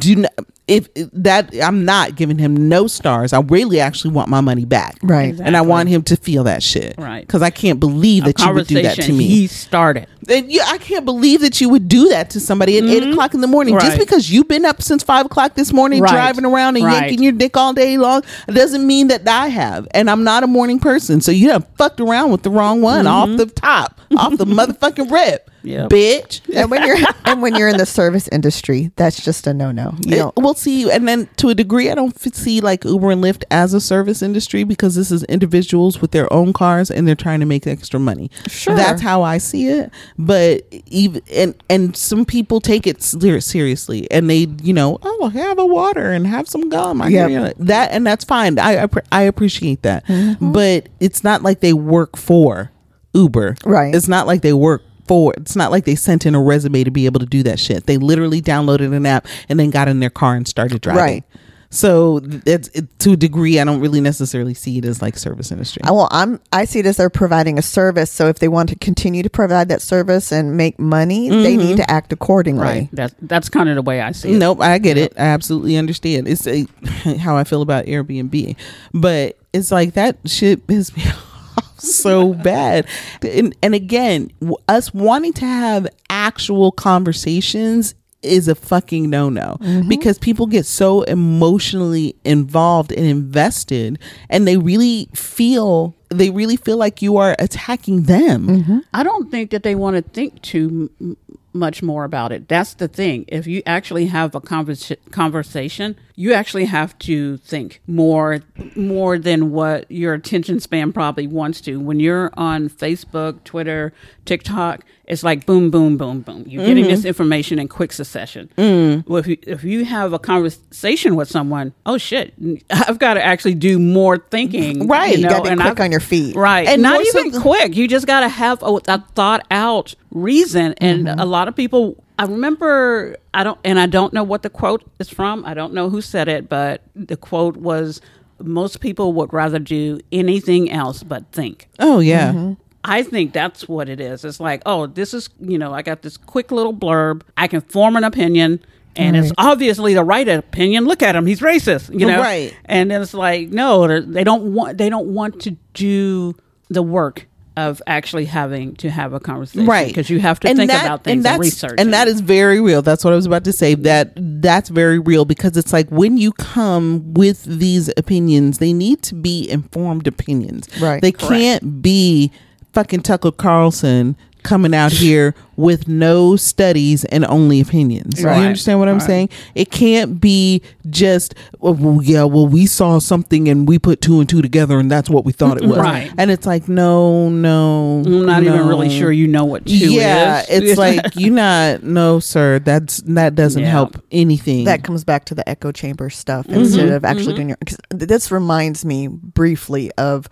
[0.00, 0.32] do not,
[0.68, 3.32] if that I'm not giving him no stars.
[3.32, 5.34] I really actually want my money back, Right.
[5.40, 7.26] And I want him to feel that shit, Right.
[7.26, 9.26] Because I can't believe A that you would do that to me.
[9.26, 10.06] He started.
[10.28, 13.32] And yeah, I can't believe that you would do that to somebody at eight o'clock
[13.34, 13.98] in the morning just Mm-hmm.
[14.00, 16.12] Because you've been up since five o'clock this morning, Right.
[16.12, 17.00] driving around and Right.
[17.02, 18.22] yanking your dick all day long.
[18.46, 21.20] It doesn't mean that I have, and I'm not a morning person.
[21.22, 23.36] So you done fucked around with the wrong one off Mm-hmm.
[23.38, 25.50] the top, off the motherfucking rip.
[25.62, 25.90] Yep.
[25.90, 26.40] bitch.
[26.56, 29.94] and when you're and when you're in the service industry, that's just a no no.
[30.00, 33.10] You know, we'll see, and then to a degree, I don't f- see like Uber
[33.10, 37.06] and Lyft as a service industry because this is individuals with their own cars and
[37.06, 38.30] they're trying to make extra money.
[38.46, 38.74] Sure.
[38.76, 39.90] that's how I see it.
[40.18, 45.58] But even and and some people take it seriously, and they you know oh have
[45.58, 47.02] a water and have some gum.
[47.02, 47.30] I Yep.
[47.30, 48.58] hear that, and that's fine.
[48.58, 50.52] I I, I appreciate that, Mm-hmm.
[50.52, 52.70] but it's not like they work for
[53.14, 53.94] Uber, Right.
[53.94, 56.90] It's not like they work for it's not like they sent in a resume to
[56.90, 57.86] be able to do that shit.
[57.86, 61.02] They literally downloaded an app and then got in their car and started driving.
[61.02, 61.24] Right.
[61.70, 65.52] So it's it, to a degree, I don't really necessarily see it as like service
[65.52, 65.82] industry.
[65.84, 68.10] I- well, I'm I see it as they're providing a service.
[68.10, 71.58] So if they want to continue to provide that service and make money, they Mm-hmm.
[71.58, 72.62] need to act accordingly.
[72.62, 72.88] Right.
[72.94, 74.38] That's that's kind of the way I see it.
[74.38, 75.12] Nope, I get it.
[75.18, 76.26] I absolutely understand.
[76.26, 76.66] It's a,
[77.18, 78.56] how I feel about Airbnb,
[78.94, 81.27] but it's like that shit pisses me off
[81.78, 82.86] so bad.
[83.22, 84.30] And, and again,
[84.68, 89.88] us wanting to have actual conversations is a fucking no no mm-hmm.
[89.88, 93.98] because people get so emotionally involved and invested,
[94.28, 98.46] and they really feel they really feel like you are attacking them.
[98.48, 98.78] Mm-hmm.
[98.92, 101.16] I don't think that they want to think too m-
[101.52, 102.48] much more about it.
[102.48, 103.24] That's the thing.
[103.28, 108.40] If you actually have a convers- conversation, you actually have to think more
[108.74, 111.78] more than what your attention span probably wants to.
[111.78, 113.92] When you're on Facebook, Twitter,
[114.24, 116.42] TikTok, it's like boom, boom, boom, boom.
[116.44, 116.90] You're getting mm-hmm.
[116.90, 118.50] this information in quick succession.
[118.58, 119.06] Mm.
[119.06, 122.34] Well, if you if you have a conversation with someone, oh shit,
[122.70, 124.88] I've got to actually do more thinking.
[124.88, 125.16] Right.
[125.16, 126.34] You You gotta be and quick I've- on your feet.
[126.34, 126.66] Right.
[126.66, 127.76] And not more so even quick.
[127.76, 130.74] You just got to have a, a thought out reason.
[130.78, 131.20] And mm-hmm.
[131.20, 134.82] a lot of people, I remember, I don't, and I don't know what the quote
[134.98, 135.44] is from.
[135.44, 138.00] I don't know who said it, but the quote was
[138.40, 141.68] most people would rather do anything else but think.
[141.78, 142.32] Oh yeah.
[142.32, 142.52] Mm-hmm.
[142.84, 144.24] I think that's what it is.
[144.24, 147.22] It's like, oh, this is, you know, I got this quick little blurb.
[147.36, 148.64] I can form an opinion.
[148.96, 150.86] And it's obviously the right opinion.
[150.86, 152.18] Look at him; he's racist, you know.
[152.20, 152.52] Right.
[152.64, 154.76] And then it's like, no, they're- they don't want.
[154.76, 156.34] They don't want to do
[156.68, 157.27] the work
[157.58, 161.02] of actually having to have a conversation, right Because you have to think that- about
[161.04, 161.74] things and, that's, research.
[161.78, 164.98] and that is very real that's what i was about to say that that's very
[164.98, 170.06] real because it's like when you come with these opinions they need to be informed
[170.06, 171.02] opinions Right.
[171.02, 171.30] they Correct.
[171.30, 172.30] can't be
[172.72, 178.38] fucking tucker carlson coming out here with no studies and only opinions Right.
[178.38, 179.06] you understand what i'm Right.
[179.06, 184.00] saying it can't be just well, well, yeah well we saw something and we put
[184.00, 186.12] two and two together and that's what we thought it was Right.
[186.16, 190.42] and it's like no no I'm not even really sure you know what two yeah,
[190.42, 190.48] is.
[190.48, 192.60] Yeah, it's like you're not no, sir.
[192.60, 193.70] That's that doesn't Yeah.
[193.70, 194.64] help anything.
[194.64, 196.60] That comes back to the echo chamber stuff Mm-hmm.
[196.60, 197.58] instead of actually doing your.
[197.66, 200.28] 'cause this reminds me briefly of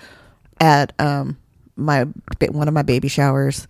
[0.60, 1.36] at um
[1.76, 2.04] my
[2.50, 3.66] one of my baby showers.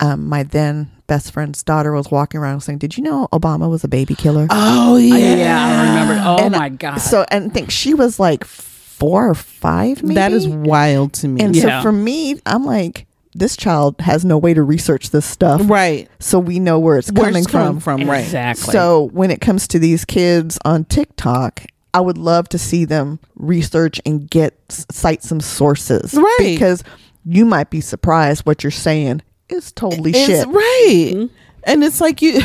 [0.00, 3.82] Um, my then best friend's daughter was walking around saying, "Did you know Obama was
[3.84, 6.22] a baby killer?" oh Oh, yeah, yeah, I remember.
[6.26, 6.98] Oh And my god!
[6.98, 10.02] So and think she was like four or five.
[10.02, 11.42] Maybe that is wild to me.
[11.42, 11.80] And Yeah.
[11.80, 16.08] so for me, I'm like, this child has no way to research this stuff, right.
[16.18, 18.00] so we know where it's Where's coming it coming from.
[18.00, 18.08] from?
[18.10, 18.24] Right.
[18.24, 18.72] exactly.
[18.72, 23.18] So when it comes to these kids on TikTok, I would love to see them
[23.36, 24.54] research and get
[24.90, 26.36] cite some sources, Right.
[26.38, 26.82] Because
[27.26, 30.46] you might be surprised what you're saying is totally It's shit.
[30.48, 31.34] right, Mm-hmm.
[31.64, 32.42] and it's like you.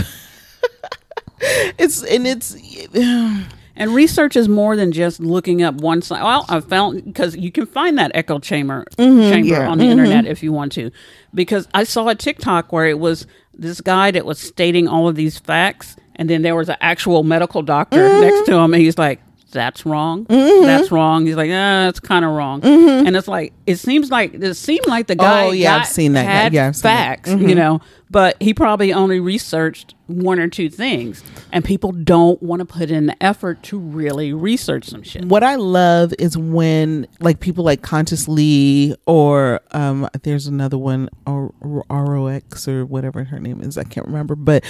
[1.40, 2.56] it's and it's
[3.76, 6.22] And research is more than just looking up one side.
[6.22, 9.32] Well, I found because you can find that echo chamber mm-hmm.
[9.32, 9.70] chamber yeah.
[9.70, 9.92] on the mm-hmm.
[9.92, 10.92] internet if you want to.
[11.34, 15.16] Because I saw a TikTok where it was this guy that was stating all of
[15.16, 18.22] these facts, and then there was an actual medical doctor mm-hmm.
[18.22, 19.22] next to him, and he's like,
[19.52, 20.26] "That's wrong.
[20.30, 24.34] That's wrong." He's like, "Ah, that's kind of wrong." And it's like it seems like
[24.34, 25.48] it seemed like the guy.
[25.48, 26.32] Oh, yeah, I've seen that guy.
[26.32, 31.24] Had Yeah, seen facts, you know, but he probably only researched one or two things,
[31.52, 35.26] and people don't want to put in the effort to really research some shit.
[35.26, 41.10] what I love is when like people like Conscious Lee or um there's another one
[41.26, 41.54] or
[41.90, 44.64] ROX or whatever her name is I can't remember but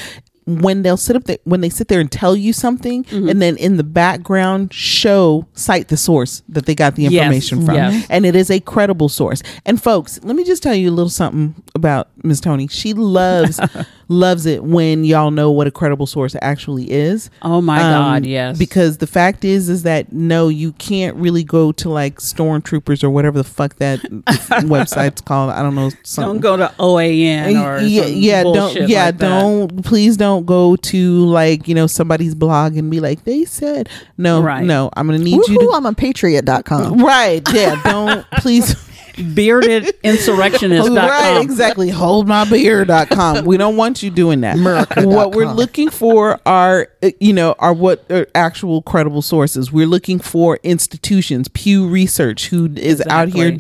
[0.60, 3.30] when they'll sit up there when they sit there and tell you something Mm-hmm.
[3.30, 7.66] and then in the background show cite the source that they got the Yes, information
[7.66, 8.06] from yes.
[8.10, 11.10] and it is a credible source and folks let me just tell you a little
[11.10, 13.60] something about Miss Tony she loves
[14.08, 18.26] loves it when y'all know what a credible source actually is Oh my um, God,
[18.26, 18.58] yes.
[18.58, 23.10] Because the fact is, is that no, you can't really go to like stormtroopers or
[23.10, 24.00] whatever the fuck that
[24.66, 25.52] website's called.
[25.52, 25.90] I don't know.
[26.04, 26.34] Something.
[26.34, 29.84] Don't go to OAN or yeah, yeah, don't, yeah, like don't.
[29.86, 34.42] Please don't go to like you know somebody's blog and be like they said no,
[34.42, 34.64] Right.
[34.64, 34.90] no.
[34.96, 36.98] I'm gonna need you to I'm on patriot.com.
[37.04, 37.42] right.
[37.54, 38.76] Yeah, don't please.
[39.16, 40.96] beardedinsurrectionist.com.
[40.96, 41.90] Right, exactly.
[41.90, 43.46] hold my Holdmybeer.com.
[43.46, 44.58] We don't want you doing that.
[45.06, 49.72] what we're looking for are, uh, you know, are what are actual credible sources.
[49.72, 53.58] We're looking for institutions, Pew Research, who is out here,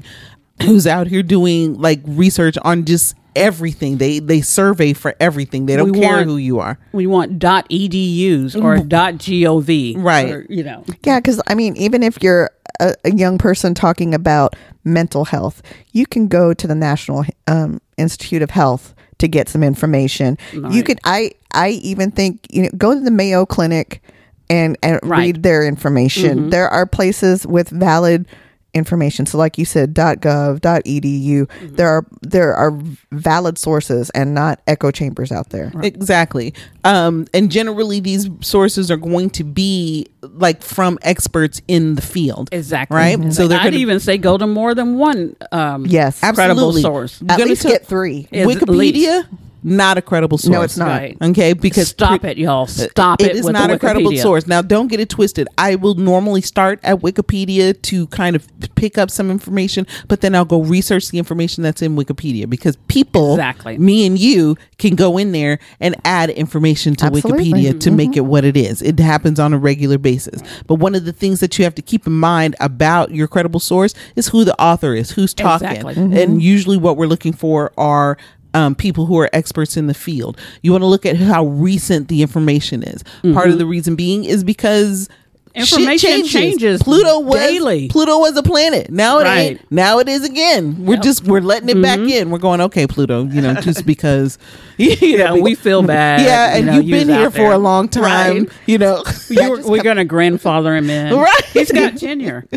[0.63, 3.97] who's out here doing like research on just everything.
[3.97, 5.65] They they survey for everything.
[5.65, 6.77] They don't We care want- who you are.
[6.93, 9.95] We want .dot .edus or .dot .gov.
[10.03, 10.29] Right.
[10.32, 10.84] or, you know.
[11.03, 15.61] Yeah, because I mean, even if you're a, a young person talking about mental health,
[15.91, 20.36] you can go to the National um, Institute of Health to get some information.
[20.71, 24.01] You could, I, I even think you know, go to the Mayo Clinic
[24.49, 25.19] and and Right.
[25.19, 26.49] read their information.
[26.49, 28.25] There are places with valid
[28.74, 29.26] information.
[29.26, 31.49] So, like you said, .gov, .edu.
[31.76, 32.72] There are there are
[33.11, 35.72] valid sources and not echo chambers out there.
[35.82, 36.53] Exactly.
[36.84, 42.49] Um, and generally, these sources are going to be like from experts in the field.
[42.51, 42.95] Exactly.
[42.95, 43.34] Right?
[43.34, 46.82] So they're I'd gonna- even say go to more than one um, Yes, credible Absolutely.
[46.82, 47.22] source.
[47.28, 48.28] At Gonna get three.
[48.32, 49.28] Is at Wikipedia,
[49.64, 50.51] not a credible source.
[50.51, 50.88] No, it's not.
[50.88, 51.18] Right.
[51.22, 52.64] Okay, because Stop pre- it, y'all.
[52.64, 53.28] Uh, Stop it.
[53.28, 54.47] It is with not the a credible source.
[54.47, 55.47] Now, don't get it twisted.
[55.57, 60.36] I will normally start at Wikipedia to kind of pick up some information, but then
[60.36, 63.78] I'll go research the information that's in Wikipedia because people, Exactly.
[63.78, 67.45] me and you, can go in there and add information to Absolutely.
[67.45, 67.95] Wikipedia to mm-hmm.
[67.95, 68.82] make it what it is.
[68.82, 70.41] It happens on a regular basis.
[70.66, 73.59] But one of the things that you have to keep in mind about your credible
[73.59, 75.68] source is who the author is, who's talking.
[75.68, 75.95] Exactly.
[75.95, 76.18] Mm-hmm.
[76.18, 78.18] And usually what we're looking for are
[78.54, 80.39] um, people who are experts in the field.
[80.62, 83.04] You want to look at how recent the information is.
[83.34, 85.08] Part of the reason being is because
[85.54, 87.89] Information changes Pluto was daily.
[87.89, 88.89] Pluto was a planet.
[88.89, 89.72] Now it ain't.
[89.72, 90.86] Now it is again.
[90.86, 92.10] We're just we're letting it back mm-hmm.
[92.10, 92.30] in.
[92.32, 93.26] We're going okay, Pluto.
[93.26, 94.38] You know, just because.
[94.78, 96.22] You Yeah, we feel bad.
[96.22, 98.45] Yeah, you and know, you've you been here out for a long time.
[98.45, 98.49] Right.
[98.66, 101.14] You know, You were- we're going to grandfather him in.
[101.16, 101.45] Right.
[101.54, 102.47] He's got tenure.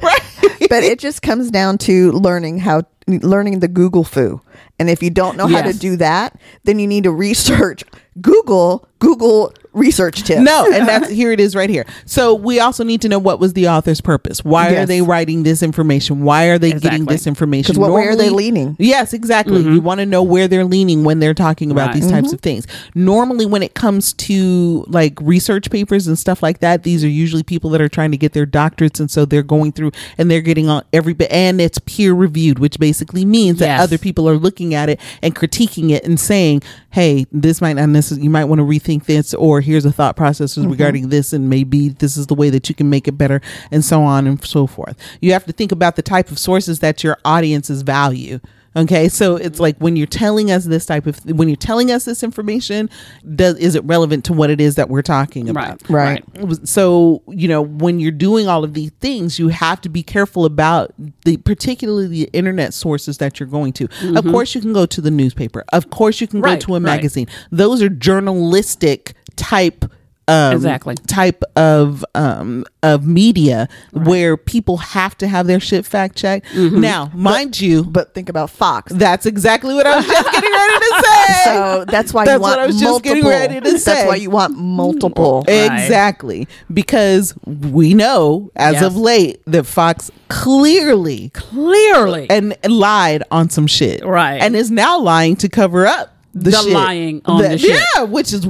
[0.00, 0.20] right?
[0.68, 4.40] but it just comes down to learning how learning the google fu
[4.78, 7.84] and if you don't know how to do that then you need to research
[8.20, 11.84] google google research tips No, and that's here it is right here.
[12.06, 14.44] So we also need to know what was the author's purpose.
[14.44, 16.22] Why are they writing this information?
[16.22, 17.74] Why are they getting this information?
[17.74, 18.76] 'Cause what way are they leaning?
[18.78, 19.62] Yes, exactly.
[19.62, 19.74] Mm-hmm.
[19.74, 21.94] You want to know where they're leaning when they're talking about Right.
[21.96, 22.34] these types mm-hmm.
[22.34, 22.66] of things.
[22.94, 27.42] Normally, when it comes to like research papers and stuff like that, these are usually
[27.42, 30.40] people that are trying to get their doctorates, and so they're going through and they're
[30.40, 34.36] getting on every bit, and it's peer reviewed, which basically means that other people are
[34.38, 38.24] looking at it and critiquing it and saying, "Hey, this might not necessarily.
[38.24, 41.90] You might want to rethink this, or here's a thought process regarding this, and maybe
[41.90, 43.40] this is the way that you can make it better,
[43.70, 46.78] and so on and so forth." You have to think about the type of sources
[46.80, 48.40] that your audiences value.
[48.76, 52.04] Okay, so it's like when you're telling us this type of when you're telling us
[52.04, 52.90] this information,
[53.34, 55.80] does is it relevant to what it is that we're talking about?
[55.88, 56.22] Right.
[56.36, 56.68] Right.
[56.68, 60.44] so you know when you're doing all of these things you have to be careful
[60.44, 60.92] about
[61.24, 65.00] the particularly the internet sources that you're going to of course you can go to
[65.00, 66.44] the newspaper of course you can Mm-hmm.
[66.44, 66.82] Right, go to a right.
[66.82, 69.84] magazine those are journalistic type
[70.28, 70.96] um, Exactly.
[70.96, 76.80] type of um, of media where people have to have their shit fact checked Mm-hmm.
[76.80, 80.74] now mind you but think about fox that's exactly what i was just getting ready
[80.80, 83.14] to say so that's why That's you want what I was just multiple.
[83.14, 83.94] getting ready to say.
[83.94, 85.44] That's why you want multiple.
[85.46, 85.66] Right.
[85.80, 86.48] Exactly.
[86.72, 88.82] Because we know as Yes.
[88.82, 92.26] of late that Fox clearly Clearly.
[92.30, 94.04] and lied on some shit.
[94.04, 94.40] Right.
[94.42, 97.80] And is now lying to cover up the, The lying on the shit.
[97.96, 98.46] Yeah, which is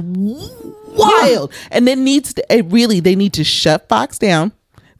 [0.97, 1.53] wild.
[1.71, 4.51] And then needs to it really they need to shut Fox down.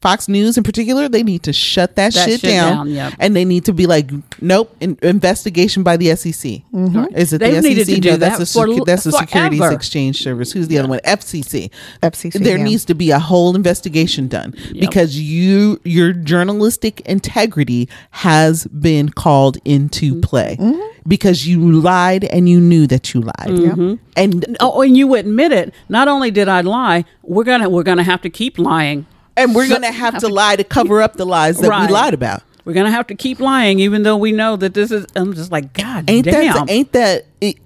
[0.01, 3.13] Fox News in particular, they need to shut that, That shit, shit down, down, yep.
[3.19, 6.33] and they need to be like, nope, in, investigation by the SEC.
[6.73, 7.15] Mm-hmm.
[7.15, 7.95] Is it They've the needed SEC?
[7.95, 9.61] to do no, that's that a for secu- that's a Securities.
[9.71, 10.51] Exchange Service.
[10.51, 10.99] Who's the other one?
[10.99, 11.71] FCC.
[12.03, 12.63] FCC, There yeah.
[12.63, 19.57] needs to be a whole investigation done because you your journalistic integrity has been called
[19.65, 20.21] into Mm-hmm.
[20.21, 20.99] play mm-hmm.
[21.07, 23.33] because you lied and you knew that you lied.
[23.49, 23.95] Mm-hmm.
[24.15, 25.73] And Oh, and you admit it.
[25.89, 29.05] Not only did I lie, we're gonna we're gonna have to keep lying.
[29.37, 31.87] And we're gonna have to lie to cover up the lies that Right.
[31.87, 32.43] we lied about.
[32.65, 35.05] We're gonna have to keep lying, even though we know that this is.
[35.15, 36.65] I'm just like, God Ain't damn.
[36.65, 37.57] that ain't that it,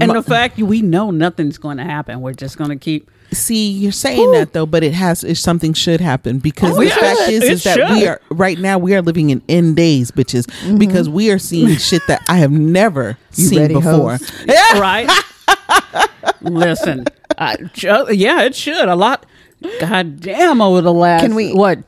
[0.00, 2.20] and the fact we know nothing's going to happen.
[2.20, 3.10] We're just going to keep.
[3.32, 6.86] See, you're saying that though, but it has if something should happen because Oh, the
[6.86, 6.94] yeah.
[6.96, 10.10] fact is, It is that we are right now we are living in end days,
[10.10, 10.78] bitches, mm-hmm.
[10.78, 14.18] because we are seeing shit that I have never seen ready, before.
[14.46, 14.56] Yeah.
[14.80, 15.08] Right?
[16.40, 17.04] Listen,
[17.38, 17.56] I,
[18.10, 19.26] yeah, it should a lot.
[19.80, 20.60] God damn!
[20.60, 21.78] Over the last Can we- what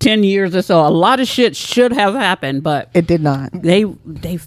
[0.00, 3.50] ten years or so, a lot of shit should have happened, but It did not.
[3.52, 4.38] they they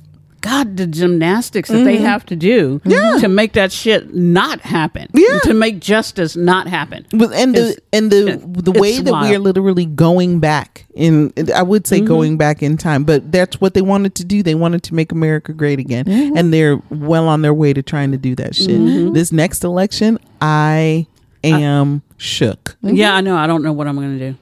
[0.43, 2.05] God, the gymnastics that they mm-hmm.
[2.05, 2.79] have to do
[3.21, 5.07] to make that shit not happen.
[5.13, 5.39] Yeah.
[5.43, 7.05] To make justice not happen.
[7.13, 11.31] And the It's- and the it- the way that we are literally going back in,
[11.55, 12.07] I would say mm-hmm.
[12.07, 14.43] going back in time, but that's what they wanted to do.
[14.43, 16.35] They wanted to make America great again, mm-hmm.
[16.35, 19.13] and they're well on their way to trying to do that shit.
[19.13, 21.07] This next election, I
[21.43, 22.75] am shook.
[22.81, 23.35] Yeah, I know.
[23.35, 24.37] I don't know what I'm going to do.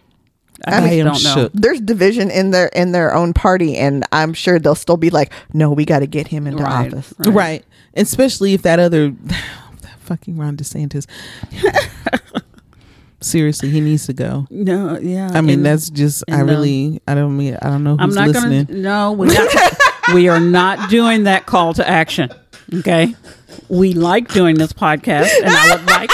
[0.66, 1.44] I, I just am don't know.
[1.44, 1.54] shook.
[1.54, 5.32] There's division in their in their own party, and I'm sure they'll still be like,
[5.54, 7.66] "No, we got to get him into Right, office." Right.
[7.96, 9.10] Especially if that other
[9.82, 11.08] that fucking Ron DeSantis.
[13.24, 14.48] Seriously, he needs to go.
[14.50, 15.30] No, yeah.
[15.32, 17.96] I mean, and that's just I and, uh, really I don't mean I don't know
[18.00, 18.66] I'm who's not listening.
[18.66, 18.82] going to.
[18.82, 19.78] No, we not,
[20.16, 22.32] we are not doing that call to action.
[22.74, 23.14] Okay,
[23.70, 26.10] we like doing this podcast, and I would like.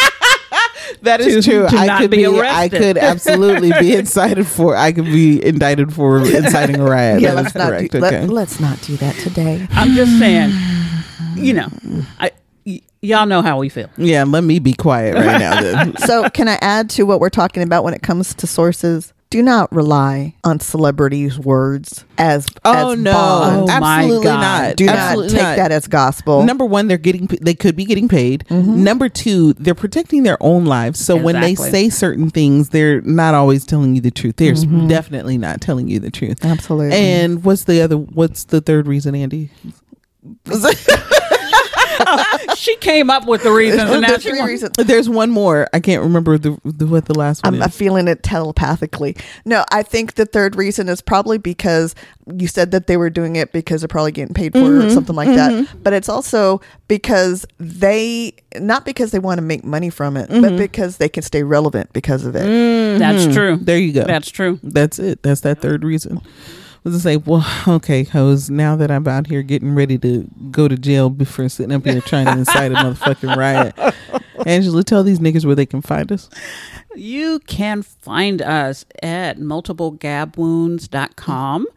[1.02, 1.68] That is to- true.
[1.70, 5.44] to I not could be be, I could absolutely be incited for I could be
[5.46, 7.22] indicted for inciting a riot.
[7.22, 7.92] Yeah, That let's is not correct.
[7.92, 8.22] do, okay.
[8.22, 9.68] let, let's not do that today.
[9.72, 10.52] I'm just saying.
[11.36, 11.68] You know,
[12.20, 12.32] I
[12.66, 13.90] y- y'all know how we feel.
[13.98, 15.98] yeah, let me be quiet right now then.
[16.06, 19.14] so, can I add to what we're talking about when it comes to sources?
[19.30, 23.72] Do not rely on celebrities' words as Oh as no, bonds.
[23.72, 24.40] Oh, my absolutely God.
[24.40, 24.76] not.
[24.78, 26.44] Do absolutely not take that as gospel.
[26.44, 28.46] Number one, they're getting they could be getting paid.
[28.50, 28.84] Mm-hmm.
[28.84, 31.00] Number two, they're protecting their own lives.
[31.04, 34.38] So when they say certain things, they're not always telling you the truth.
[34.38, 34.88] They're mm-hmm.
[34.88, 36.46] definitely not telling you the truth.
[36.46, 36.96] Absolutely.
[36.96, 37.98] And what's the other?
[37.98, 39.50] What's the third reason, Andy?
[42.56, 44.76] She came up with the reasons, and now There's she three wants- reasons.
[44.78, 45.68] There's one more.
[45.74, 47.66] I can't remember the, the what the last one I'm, is.
[47.66, 49.16] I'm feeling it telepathically.
[49.46, 51.96] No, I think the third reason is probably because
[52.36, 54.68] you said that they were doing it because they're probably getting paid for it or
[54.80, 55.52] mm-hmm, something like that.
[55.52, 55.80] Mm-hmm.
[55.84, 60.38] But it's also because they, not because they want to make money from it, but
[60.38, 60.58] mm-hmm.
[60.58, 62.46] because they can stay relevant because of it.
[62.46, 63.58] Mm, that's true.
[63.58, 64.04] There you go.
[64.04, 64.60] That's true.
[64.64, 65.24] That's it.
[65.24, 66.22] That's that third reason.
[66.88, 68.50] Was to say, well, okay, hoes.
[68.50, 72.02] Now that I'm out here getting ready to go to jail before sitting up here
[72.02, 73.76] trying to incite a motherfucking riot,
[74.46, 76.30] Angela, tell these niggas where they can find us.
[76.96, 81.68] You can find us at multiplegabwounds.com.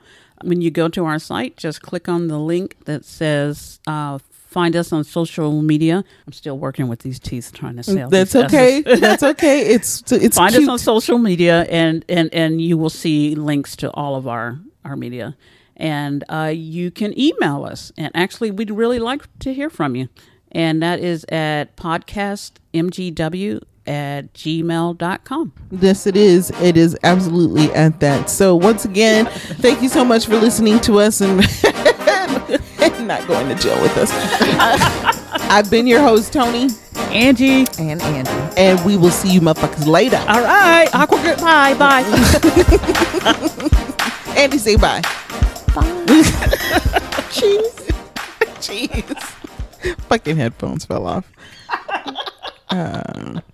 [0.42, 4.18] When you go to our site, just click on the link that says uh,
[4.50, 6.04] find us on social media.
[6.26, 8.08] I'm still working with these teeth trying to sell.
[8.08, 8.80] That's okay.
[8.82, 9.66] That's okay.
[9.66, 10.64] It's it's find cute.
[10.64, 14.58] us on social media and, and, and you will see links to all of our,
[14.85, 15.37] our media.
[15.76, 17.91] And uh, you can email us.
[17.97, 20.09] And actually, we'd really like to hear from you.
[20.53, 25.53] And that is at podcastmgw at gmail.com.
[25.70, 26.51] Yes, it is.
[26.61, 28.31] It is absolutely at that.
[28.31, 31.39] So once again, thank you so much for listening to us and,
[33.11, 34.09] not going to jail with us.
[35.51, 36.68] I've been your host, Tony,
[37.11, 37.66] Angie.
[37.78, 38.31] And Andy.
[38.57, 40.18] and we will see you motherfuckers later.
[40.28, 40.89] All right.
[40.95, 41.74] Awkward goodbye.
[41.74, 42.05] Bye.
[44.37, 45.03] Andy, say bye.
[47.31, 47.89] Cheese.
[48.61, 49.18] Jeez.
[50.09, 51.31] Fucking headphones fell off.
[52.70, 53.41] Uh,